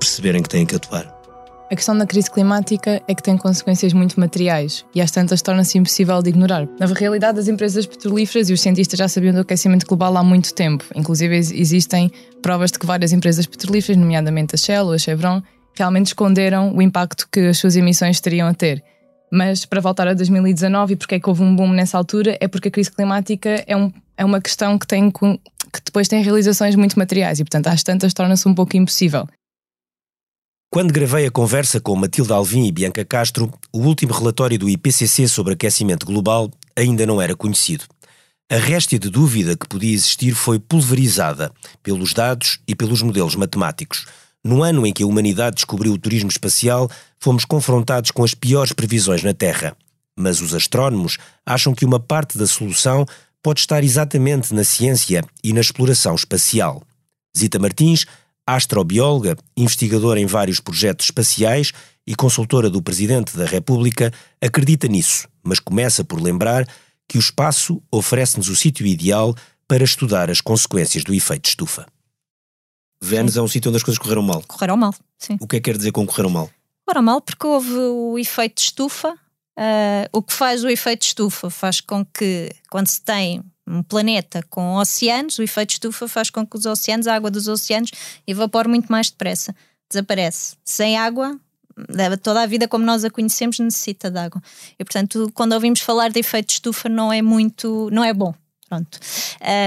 perceberem 0.00 0.42
que 0.42 0.48
têm 0.48 0.66
que 0.66 0.74
atuar? 0.74 1.21
A 1.72 1.74
questão 1.74 1.96
da 1.96 2.04
crise 2.04 2.30
climática 2.30 3.02
é 3.08 3.14
que 3.14 3.22
tem 3.22 3.34
consequências 3.34 3.94
muito 3.94 4.20
materiais 4.20 4.84
e 4.94 5.00
às 5.00 5.10
tantas 5.10 5.40
torna-se 5.40 5.78
impossível 5.78 6.20
de 6.20 6.28
ignorar. 6.28 6.68
Na 6.78 6.84
realidade, 6.84 7.40
as 7.40 7.48
empresas 7.48 7.86
petrolíferas 7.86 8.50
e 8.50 8.52
os 8.52 8.60
cientistas 8.60 8.98
já 8.98 9.08
sabiam 9.08 9.32
do 9.32 9.40
aquecimento 9.40 9.86
global 9.86 10.14
há 10.18 10.22
muito 10.22 10.52
tempo. 10.52 10.84
Inclusive, 10.94 11.34
existem 11.34 12.12
provas 12.42 12.72
de 12.72 12.78
que 12.78 12.84
várias 12.84 13.10
empresas 13.10 13.46
petrolíferas, 13.46 13.96
nomeadamente 13.96 14.54
a 14.54 14.58
Shell 14.58 14.84
ou 14.84 14.92
a 14.92 14.98
Chevron, 14.98 15.42
realmente 15.74 16.08
esconderam 16.08 16.76
o 16.76 16.82
impacto 16.82 17.26
que 17.32 17.40
as 17.40 17.56
suas 17.56 17.74
emissões 17.74 18.20
teriam 18.20 18.48
a 18.48 18.52
ter. 18.52 18.84
Mas 19.32 19.64
para 19.64 19.80
voltar 19.80 20.06
a 20.06 20.12
2019 20.12 20.92
e 20.92 20.96
porque 20.96 21.14
é 21.14 21.20
que 21.20 21.26
houve 21.30 21.42
um 21.42 21.56
boom 21.56 21.70
nessa 21.70 21.96
altura, 21.96 22.36
é 22.38 22.48
porque 22.48 22.68
a 22.68 22.70
crise 22.70 22.92
climática 22.92 23.64
é, 23.66 23.74
um, 23.74 23.90
é 24.18 24.26
uma 24.26 24.42
questão 24.42 24.78
que, 24.78 24.86
tem, 24.86 25.10
que 25.10 25.80
depois 25.82 26.06
tem 26.06 26.22
realizações 26.22 26.76
muito 26.76 26.98
materiais 26.98 27.40
e, 27.40 27.44
portanto, 27.44 27.68
às 27.68 27.82
tantas 27.82 28.12
torna-se 28.12 28.46
um 28.46 28.54
pouco 28.54 28.76
impossível. 28.76 29.26
Quando 30.72 30.90
gravei 30.90 31.26
a 31.26 31.30
conversa 31.30 31.78
com 31.82 31.94
Matilde 31.94 32.32
Alvim 32.32 32.64
e 32.64 32.72
Bianca 32.72 33.04
Castro, 33.04 33.52
o 33.70 33.80
último 33.80 34.14
relatório 34.14 34.58
do 34.58 34.70
IPCC 34.70 35.28
sobre 35.28 35.52
aquecimento 35.52 36.06
global 36.06 36.50
ainda 36.74 37.04
não 37.04 37.20
era 37.20 37.36
conhecido. 37.36 37.84
A 38.50 38.56
réstia 38.56 38.98
de 38.98 39.10
dúvida 39.10 39.54
que 39.54 39.68
podia 39.68 39.92
existir 39.92 40.32
foi 40.32 40.58
pulverizada 40.58 41.52
pelos 41.82 42.14
dados 42.14 42.58
e 42.66 42.74
pelos 42.74 43.02
modelos 43.02 43.36
matemáticos. 43.36 44.06
No 44.42 44.62
ano 44.62 44.86
em 44.86 44.94
que 44.94 45.02
a 45.02 45.06
humanidade 45.06 45.56
descobriu 45.56 45.92
o 45.92 45.98
turismo 45.98 46.30
espacial, 46.30 46.90
fomos 47.20 47.44
confrontados 47.44 48.10
com 48.10 48.24
as 48.24 48.32
piores 48.32 48.72
previsões 48.72 49.22
na 49.22 49.34
Terra. 49.34 49.76
Mas 50.18 50.40
os 50.40 50.54
astrónomos 50.54 51.18
acham 51.44 51.74
que 51.74 51.84
uma 51.84 52.00
parte 52.00 52.38
da 52.38 52.46
solução 52.46 53.04
pode 53.42 53.60
estar 53.60 53.84
exatamente 53.84 54.54
na 54.54 54.64
ciência 54.64 55.22
e 55.44 55.52
na 55.52 55.60
exploração 55.60 56.14
espacial. 56.14 56.82
Zita 57.36 57.58
Martins 57.58 58.06
astrobióloga, 58.46 59.36
investigadora 59.56 60.20
em 60.20 60.26
vários 60.26 60.60
projetos 60.60 61.06
espaciais 61.06 61.72
e 62.06 62.14
consultora 62.14 62.68
do 62.68 62.82
Presidente 62.82 63.36
da 63.36 63.46
República, 63.46 64.12
acredita 64.40 64.88
nisso, 64.88 65.28
mas 65.42 65.60
começa 65.60 66.04
por 66.04 66.20
lembrar 66.20 66.66
que 67.08 67.16
o 67.16 67.20
espaço 67.20 67.82
oferece-nos 67.90 68.48
o 68.48 68.56
sítio 68.56 68.86
ideal 68.86 69.34
para 69.68 69.84
estudar 69.84 70.30
as 70.30 70.40
consequências 70.40 71.04
do 71.04 71.14
efeito 71.14 71.48
estufa. 71.48 71.86
Vênus 73.00 73.36
é 73.36 73.42
um 73.42 73.48
sítio 73.48 73.68
onde 73.68 73.76
as 73.76 73.82
coisas 73.82 73.98
correram 73.98 74.22
mal. 74.22 74.42
Correram 74.46 74.76
mal, 74.76 74.94
sim. 75.18 75.36
O 75.40 75.46
que 75.46 75.56
é 75.56 75.60
que 75.60 75.70
quer 75.70 75.76
dizer 75.76 75.92
com 75.92 76.06
correram 76.06 76.30
mal? 76.30 76.50
Correram 76.84 77.02
mal 77.02 77.20
porque 77.20 77.46
houve 77.46 77.74
o 77.74 78.18
efeito 78.18 78.60
estufa. 78.60 79.14
Uh, 79.58 80.08
o 80.12 80.22
que 80.22 80.32
faz 80.32 80.64
o 80.64 80.68
efeito 80.68 81.02
estufa 81.02 81.50
faz 81.50 81.80
com 81.80 82.04
que, 82.04 82.50
quando 82.70 82.86
se 82.86 83.02
tem 83.02 83.42
um 83.66 83.82
planeta 83.82 84.42
com 84.50 84.74
oceanos, 84.74 85.38
o 85.38 85.42
efeito 85.42 85.70
estufa 85.70 86.08
faz 86.08 86.30
com 86.30 86.46
que 86.46 86.56
os 86.56 86.66
oceanos, 86.66 87.06
a 87.06 87.14
água 87.14 87.30
dos 87.30 87.48
oceanos, 87.48 87.90
evapore 88.26 88.68
muito 88.68 88.90
mais 88.90 89.10
depressa. 89.10 89.54
desaparece. 89.88 90.56
Sem 90.64 90.96
água, 90.96 91.38
toda 92.22 92.42
a 92.42 92.46
vida 92.46 92.68
como 92.68 92.84
nós 92.84 93.04
a 93.04 93.10
conhecemos 93.10 93.58
necessita 93.58 94.10
de 94.10 94.18
água. 94.18 94.42
E 94.78 94.84
portanto, 94.84 95.30
quando 95.34 95.52
ouvimos 95.52 95.80
falar 95.80 96.10
de 96.10 96.20
efeito 96.20 96.48
de 96.48 96.52
estufa, 96.54 96.88
não 96.88 97.12
é 97.12 97.22
muito, 97.22 97.88
não 97.92 98.04
é 98.04 98.12
bom. 98.12 98.34
Pronto. 98.68 98.98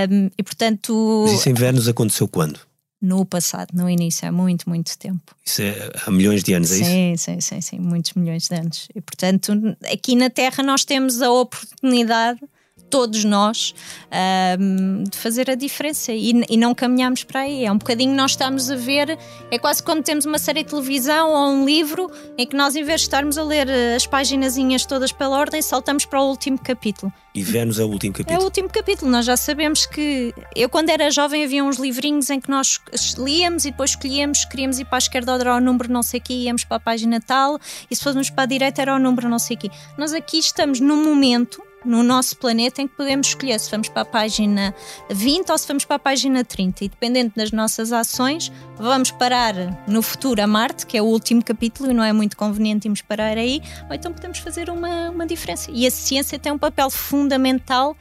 Um, 0.09 0.31
e 0.37 0.43
portanto. 0.43 1.23
Mas 1.25 1.39
isso 1.39 1.49
em 1.49 1.53
Vênus 1.53 1.87
aconteceu 1.87 2.27
quando? 2.27 2.59
No 2.99 3.23
passado, 3.23 3.69
no 3.73 3.87
início, 3.87 4.27
há 4.27 4.31
muito, 4.31 4.67
muito 4.67 4.97
tempo. 4.97 5.35
Isso 5.45 5.61
é 5.61 5.91
há 6.05 6.09
milhões 6.09 6.43
de 6.43 6.53
anos, 6.53 6.71
é 6.71 6.75
sim, 6.75 7.13
isso? 7.13 7.25
Sim, 7.25 7.39
sim, 7.39 7.61
sim, 7.61 7.79
muitos 7.79 8.13
milhões 8.13 8.47
de 8.47 8.55
anos. 8.55 8.87
E 8.95 9.01
portanto, 9.01 9.53
aqui 9.91 10.15
na 10.15 10.29
Terra 10.29 10.63
nós 10.63 10.83
temos 10.83 11.21
a 11.21 11.29
oportunidade 11.29 12.39
todos 12.89 13.23
nós, 13.23 13.73
um, 14.59 15.03
de 15.03 15.17
fazer 15.17 15.49
a 15.49 15.55
diferença 15.55 16.11
e, 16.11 16.43
e, 16.49 16.57
não 16.57 16.73
caminhamos 16.73 17.23
para 17.23 17.41
aí. 17.41 17.65
É 17.65 17.71
um 17.71 17.77
bocadinho 17.77 18.15
nós 18.15 18.31
estamos 18.31 18.69
a 18.71 18.75
ver, 18.75 19.17
é 19.51 19.59
quase 19.59 19.83
quando 19.83 20.03
temos 20.03 20.25
uma 20.25 20.37
série 20.37 20.63
de 20.63 20.69
televisão 20.69 21.31
ou 21.31 21.49
um 21.49 21.65
livro 21.65 22.09
em 22.37 22.45
que 22.45 22.55
nós, 22.55 22.75
em 22.75 22.83
vez 22.83 23.01
de 23.01 23.07
estarmos 23.07 23.37
a 23.37 23.43
ler 23.43 23.67
eh, 23.69 23.95
as 23.95 24.05
paginazinhas 24.05 24.85
todas 24.85 25.11
pela 25.11 25.37
ordem, 25.37 25.61
saltamos 25.61 26.05
para 26.05 26.21
o 26.21 26.29
último 26.29 26.57
capítulo. 26.57 27.11
E 27.35 27.43
é 27.77 27.83
o 27.83 27.87
último 27.87 28.13
capítulo. 28.13 28.39
É 28.39 28.41
o 28.41 28.45
último 28.45 28.69
capítulo. 28.69 29.11
Nós 29.11 29.25
já 29.25 29.35
sabemos 29.35 29.85
que. 29.85 30.33
Eu, 30.55 30.69
quando 30.69 30.89
era 30.89 31.11
jovem, 31.11 31.43
havia 31.43 31.63
uns 31.65 31.77
livrinhos 31.77 32.29
em 32.29 32.39
que 32.39 32.49
nós 32.49 32.79
líamos 33.17 33.65
e 33.65 33.71
depois 33.71 33.89
escolhíamos, 33.89 34.45
queríamos 34.45 34.79
ir 34.79 34.85
para 34.85 34.97
a 34.97 34.99
esquerda 34.99 35.33
era 35.33 35.55
o 35.55 35.59
número 35.59 35.91
não 35.91 36.01
sei 36.01 36.21
o 36.21 36.23
quê, 36.23 36.33
íamos 36.33 36.63
para 36.63 36.77
a 36.77 36.79
página 36.79 37.19
tal, 37.19 37.59
e 37.91 37.95
se 37.95 38.01
fôssemos 38.01 38.29
para 38.29 38.43
a 38.43 38.45
direita 38.45 38.81
era 38.81 38.95
o 38.95 38.99
número 38.99 39.27
não 39.27 39.39
sei 39.39 39.57
o 39.57 39.59
quê. 39.59 39.69
Nós 39.97 40.13
aqui 40.13 40.37
estamos 40.39 40.79
num 40.79 41.03
momento 41.03 41.61
no 41.85 42.03
nosso 42.03 42.37
planeta 42.37 42.81
em 42.81 42.87
que 42.87 42.95
podemos 42.95 43.27
escolher 43.27 43.59
se 43.59 43.69
vamos 43.69 43.89
para 43.89 44.01
a 44.01 44.05
página 44.05 44.73
20 45.09 45.51
ou 45.51 45.57
se 45.57 45.67
vamos 45.67 45.85
para 45.85 45.95
a 45.97 45.99
página 45.99 46.43
30 46.43 46.85
e 46.85 46.89
dependendo 46.89 47.33
das 47.35 47.51
nossas 47.51 47.91
ações 47.91 48.51
vamos 48.77 49.11
parar 49.11 49.53
no 49.87 50.01
futuro 50.01 50.41
a 50.41 50.47
Marte, 50.47 50.85
que 50.85 50.97
é 50.97 51.01
o 51.01 51.05
último 51.05 51.43
capítulo 51.43 51.91
e 51.91 51.93
não 51.93 52.03
é 52.03 52.11
muito 52.11 52.35
conveniente 52.35 52.87
irmos 52.87 53.01
parar 53.01 53.37
aí, 53.37 53.61
ou 53.87 53.95
então 53.95 54.11
podemos 54.11 54.39
fazer 54.39 54.69
uma, 54.69 55.09
uma 55.09 55.25
diferença. 55.25 55.71
E 55.71 55.85
a 55.85 55.91
ciência 55.91 56.37
tem 56.39 56.51
um 56.51 56.57
papel 56.57 56.89
fundamental 56.89 57.95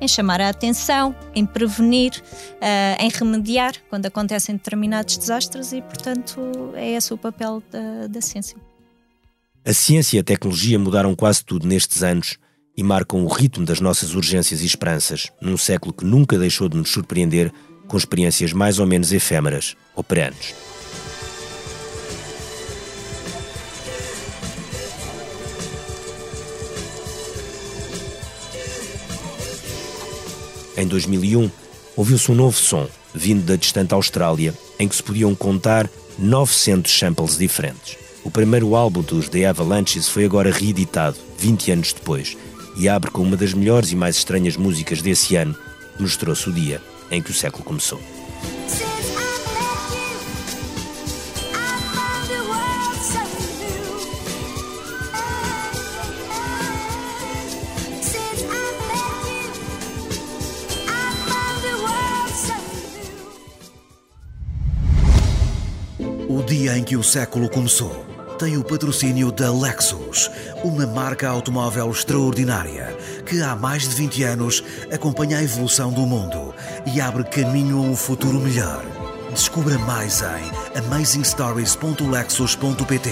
em 0.00 0.08
chamar 0.08 0.40
a 0.40 0.48
atenção, 0.48 1.14
em 1.34 1.44
prevenir, 1.44 2.12
uh, 2.54 3.02
em 3.02 3.10
remediar 3.10 3.74
quando 3.88 4.06
acontecem 4.06 4.56
determinados 4.56 5.18
desastres 5.18 5.72
e, 5.72 5.82
portanto, 5.82 6.40
é 6.74 6.92
esse 6.92 7.12
o 7.12 7.18
papel 7.18 7.62
da, 7.70 8.06
da 8.06 8.20
ciência. 8.20 8.56
A 9.64 9.74
ciência 9.74 10.16
e 10.16 10.20
a 10.20 10.24
tecnologia 10.24 10.78
mudaram 10.78 11.14
quase 11.14 11.44
tudo 11.44 11.66
nestes 11.66 12.02
anos 12.02 12.38
e 12.76 12.82
marcam 12.82 13.24
o 13.24 13.28
ritmo 13.28 13.64
das 13.64 13.80
nossas 13.80 14.14
urgências 14.14 14.62
e 14.62 14.66
esperanças, 14.66 15.30
num 15.40 15.56
século 15.56 15.92
que 15.92 16.04
nunca 16.04 16.38
deixou 16.38 16.68
de 16.68 16.76
nos 16.76 16.90
surpreender 16.90 17.52
com 17.88 17.96
experiências 17.96 18.52
mais 18.52 18.78
ou 18.78 18.86
menos 18.86 19.12
efêmeras, 19.12 19.76
operantes. 19.96 20.54
Em 30.76 30.86
2001, 30.86 31.50
ouviu-se 31.96 32.32
um 32.32 32.34
novo 32.34 32.56
som, 32.56 32.88
vindo 33.14 33.44
da 33.44 33.56
distante 33.56 33.92
Austrália, 33.92 34.54
em 34.78 34.88
que 34.88 34.96
se 34.96 35.02
podiam 35.02 35.34
contar 35.34 35.90
900 36.18 36.90
samples 36.90 37.36
diferentes. 37.36 37.98
O 38.24 38.30
primeiro 38.30 38.74
álbum 38.74 39.02
dos 39.02 39.28
The 39.28 39.46
Avalanches 39.46 40.08
foi 40.08 40.24
agora 40.24 40.50
reeditado, 40.50 41.16
20 41.38 41.72
anos 41.72 41.92
depois, 41.92 42.36
e 42.80 42.88
abre 42.88 43.10
com 43.10 43.20
uma 43.20 43.36
das 43.36 43.52
melhores 43.52 43.92
e 43.92 43.94
mais 43.94 44.16
estranhas 44.16 44.56
músicas 44.56 45.02
desse 45.02 45.36
ano, 45.36 45.54
que 45.94 46.02
nos 46.02 46.16
trouxe 46.16 46.48
o 46.48 46.52
dia 46.52 46.80
em 47.10 47.20
que 47.20 47.30
o 47.30 47.34
século 47.34 47.62
começou. 47.62 48.00
O 66.26 66.42
dia 66.44 66.78
em 66.78 66.82
que 66.82 66.96
o 66.96 67.02
século 67.02 67.50
começou 67.50 68.10
tem 68.40 68.56
o 68.56 68.64
patrocínio 68.64 69.30
da 69.30 69.52
Lexus, 69.52 70.30
uma 70.62 70.86
marca 70.86 71.26
automóvel 71.28 71.90
extraordinária 71.90 72.96
que 73.26 73.42
há 73.42 73.56
mais 73.56 73.88
de 73.88 73.94
20 73.94 74.22
anos 74.24 74.62
acompanha 74.92 75.38
a 75.38 75.42
evolução 75.42 75.90
do 75.92 76.02
mundo 76.02 76.54
e 76.92 77.00
abre 77.00 77.24
caminho 77.24 77.78
a 77.78 77.82
um 77.82 77.96
futuro 77.96 78.38
melhor. 78.40 78.84
Descubra 79.32 79.78
mais 79.78 80.22
em 80.22 80.50
amazingstories.lexus.pt. 80.78 83.10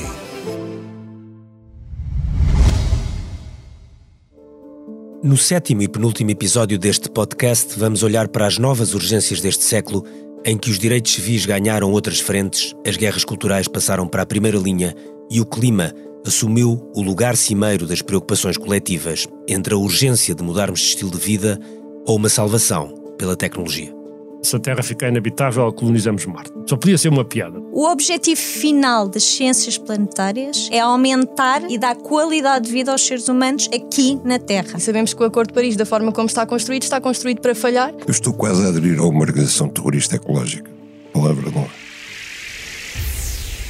No 5.23 5.37
sétimo 5.37 5.83
e 5.83 5.89
penúltimo 5.89 6.31
episódio 6.31 6.79
deste 6.79 7.11
podcast, 7.11 7.79
vamos 7.79 8.03
olhar 8.03 8.29
para 8.29 8.47
as 8.47 8.57
novas 8.57 8.95
urgências 8.95 9.41
deste 9.41 9.65
século 9.65 10.05
em 10.45 10.57
que 10.57 10.71
os 10.71 10.79
direitos 10.79 11.13
civis 11.13 11.45
ganharam 11.45 11.91
outras 11.91 12.21
frentes, 12.21 12.73
as 12.87 12.97
guerras 12.97 13.25
culturais 13.25 13.67
passaram 13.67 14.07
para 14.07 14.23
a 14.23 14.27
primeira 14.27 14.59
linha 14.59 14.95
e 15.31 15.41
o 15.41 15.47
clima 15.47 15.93
assumiu 16.27 16.91
o 16.95 17.03
lugar 17.03 17.37
cimeiro 17.37 17.87
das 17.87 18.03
preocupações 18.03 18.57
coletivas 18.57 19.27
entre 19.49 19.75
a 19.75 19.77
urgência 19.77 20.35
de 20.35 20.43
mudarmos 20.43 20.81
de 20.81 20.87
estilo 20.87 21.11
de 21.11 21.19
vida 21.19 21.59
ou 22.07 22.17
uma 22.17 22.29
salvação 22.29 22.95
pela 23.19 23.37
tecnologia. 23.37 23.99
Se 24.43 24.55
a 24.55 24.59
Terra 24.59 24.83
ficar 24.83 25.09
inabitável, 25.09 25.71
colonizamos 25.73 26.25
Marte. 26.25 26.53
Só 26.67 26.77
podia 26.77 26.97
ser 26.97 27.09
uma 27.09 27.25
piada. 27.25 27.59
O 27.73 27.85
objetivo 27.91 28.41
final 28.41 29.09
das 29.09 29.25
ciências 29.25 29.77
planetárias 29.77 30.69
é 30.71 30.79
aumentar 30.79 31.69
e 31.69 31.77
dar 31.77 31.97
qualidade 31.97 32.67
de 32.67 32.73
vida 32.73 32.93
aos 32.93 33.05
seres 33.05 33.29
humanos 33.29 33.69
aqui 33.75 34.19
na 34.25 34.39
Terra. 34.39 34.79
E 34.79 34.81
sabemos 34.81 35.13
que 35.13 35.23
o 35.23 35.27
Acordo 35.27 35.49
de 35.49 35.55
Paris, 35.55 35.77
da 35.77 35.85
forma 35.85 36.13
como 36.13 36.29
está 36.29 36.47
construído, 36.47 36.85
está 36.85 37.01
construído 37.01 37.41
para 37.41 37.55
falhar. 37.55 37.93
Eu 38.07 38.11
estou 38.11 38.33
quase 38.33 38.65
a 38.65 38.69
aderir 38.69 39.01
a 39.01 39.05
uma 39.05 39.21
organização 39.21 39.69
terrorista 39.69 40.15
ecológica. 40.15 40.71
Palavra 41.13 41.51
de 41.51 41.59
honra. 41.59 41.88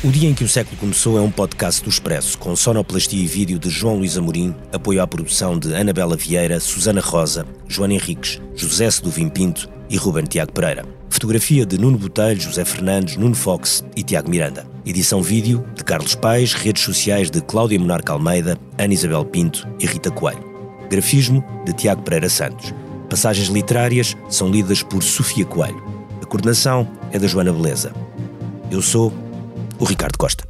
O 0.04 0.12
Dia 0.12 0.30
em 0.30 0.34
que 0.34 0.44
o 0.44 0.48
Século 0.48 0.76
Começou 0.76 1.18
é 1.18 1.20
um 1.20 1.28
podcast 1.28 1.82
do 1.82 1.90
Expresso, 1.90 2.38
com 2.38 2.54
sonoplastia 2.54 3.20
e 3.20 3.26
vídeo 3.26 3.58
de 3.58 3.68
João 3.68 3.96
Luís 3.96 4.16
Amorim, 4.16 4.54
apoio 4.72 5.02
à 5.02 5.06
produção 5.08 5.58
de 5.58 5.74
Anabela 5.74 6.16
Vieira, 6.16 6.60
Susana 6.60 7.00
Rosa, 7.00 7.44
Joana 7.66 7.94
Henriques, 7.94 8.40
José 8.54 8.88
Seduvim 8.92 9.28
Pinto 9.28 9.68
e 9.90 9.96
Ruben 9.96 10.22
Tiago 10.22 10.52
Pereira. 10.52 10.84
Fotografia 11.10 11.66
de 11.66 11.76
Nuno 11.76 11.98
Botelho, 11.98 12.40
José 12.40 12.64
Fernandes, 12.64 13.16
Nuno 13.16 13.34
Fox 13.34 13.84
e 13.96 14.04
Tiago 14.04 14.30
Miranda. 14.30 14.64
Edição 14.86 15.20
vídeo 15.20 15.66
de 15.74 15.82
Carlos 15.82 16.14
Paes, 16.14 16.52
redes 16.52 16.84
sociais 16.84 17.28
de 17.28 17.40
Cláudia 17.40 17.80
Monarca 17.80 18.12
Almeida, 18.12 18.56
Ana 18.78 18.94
Isabel 18.94 19.24
Pinto 19.24 19.66
e 19.80 19.86
Rita 19.86 20.12
Coelho. 20.12 20.44
Grafismo 20.88 21.44
de 21.66 21.72
Tiago 21.72 22.02
Pereira 22.02 22.28
Santos. 22.28 22.72
Passagens 23.10 23.48
literárias 23.48 24.16
são 24.28 24.48
lidas 24.48 24.80
por 24.80 25.02
Sofia 25.02 25.44
Coelho. 25.44 25.82
A 26.22 26.24
coordenação 26.24 26.88
é 27.10 27.18
da 27.18 27.26
Joana 27.26 27.52
Beleza. 27.52 27.92
Eu 28.70 28.80
sou 28.80 29.12
o 29.78 29.84
Ricardo 29.84 30.18
Costa. 30.18 30.47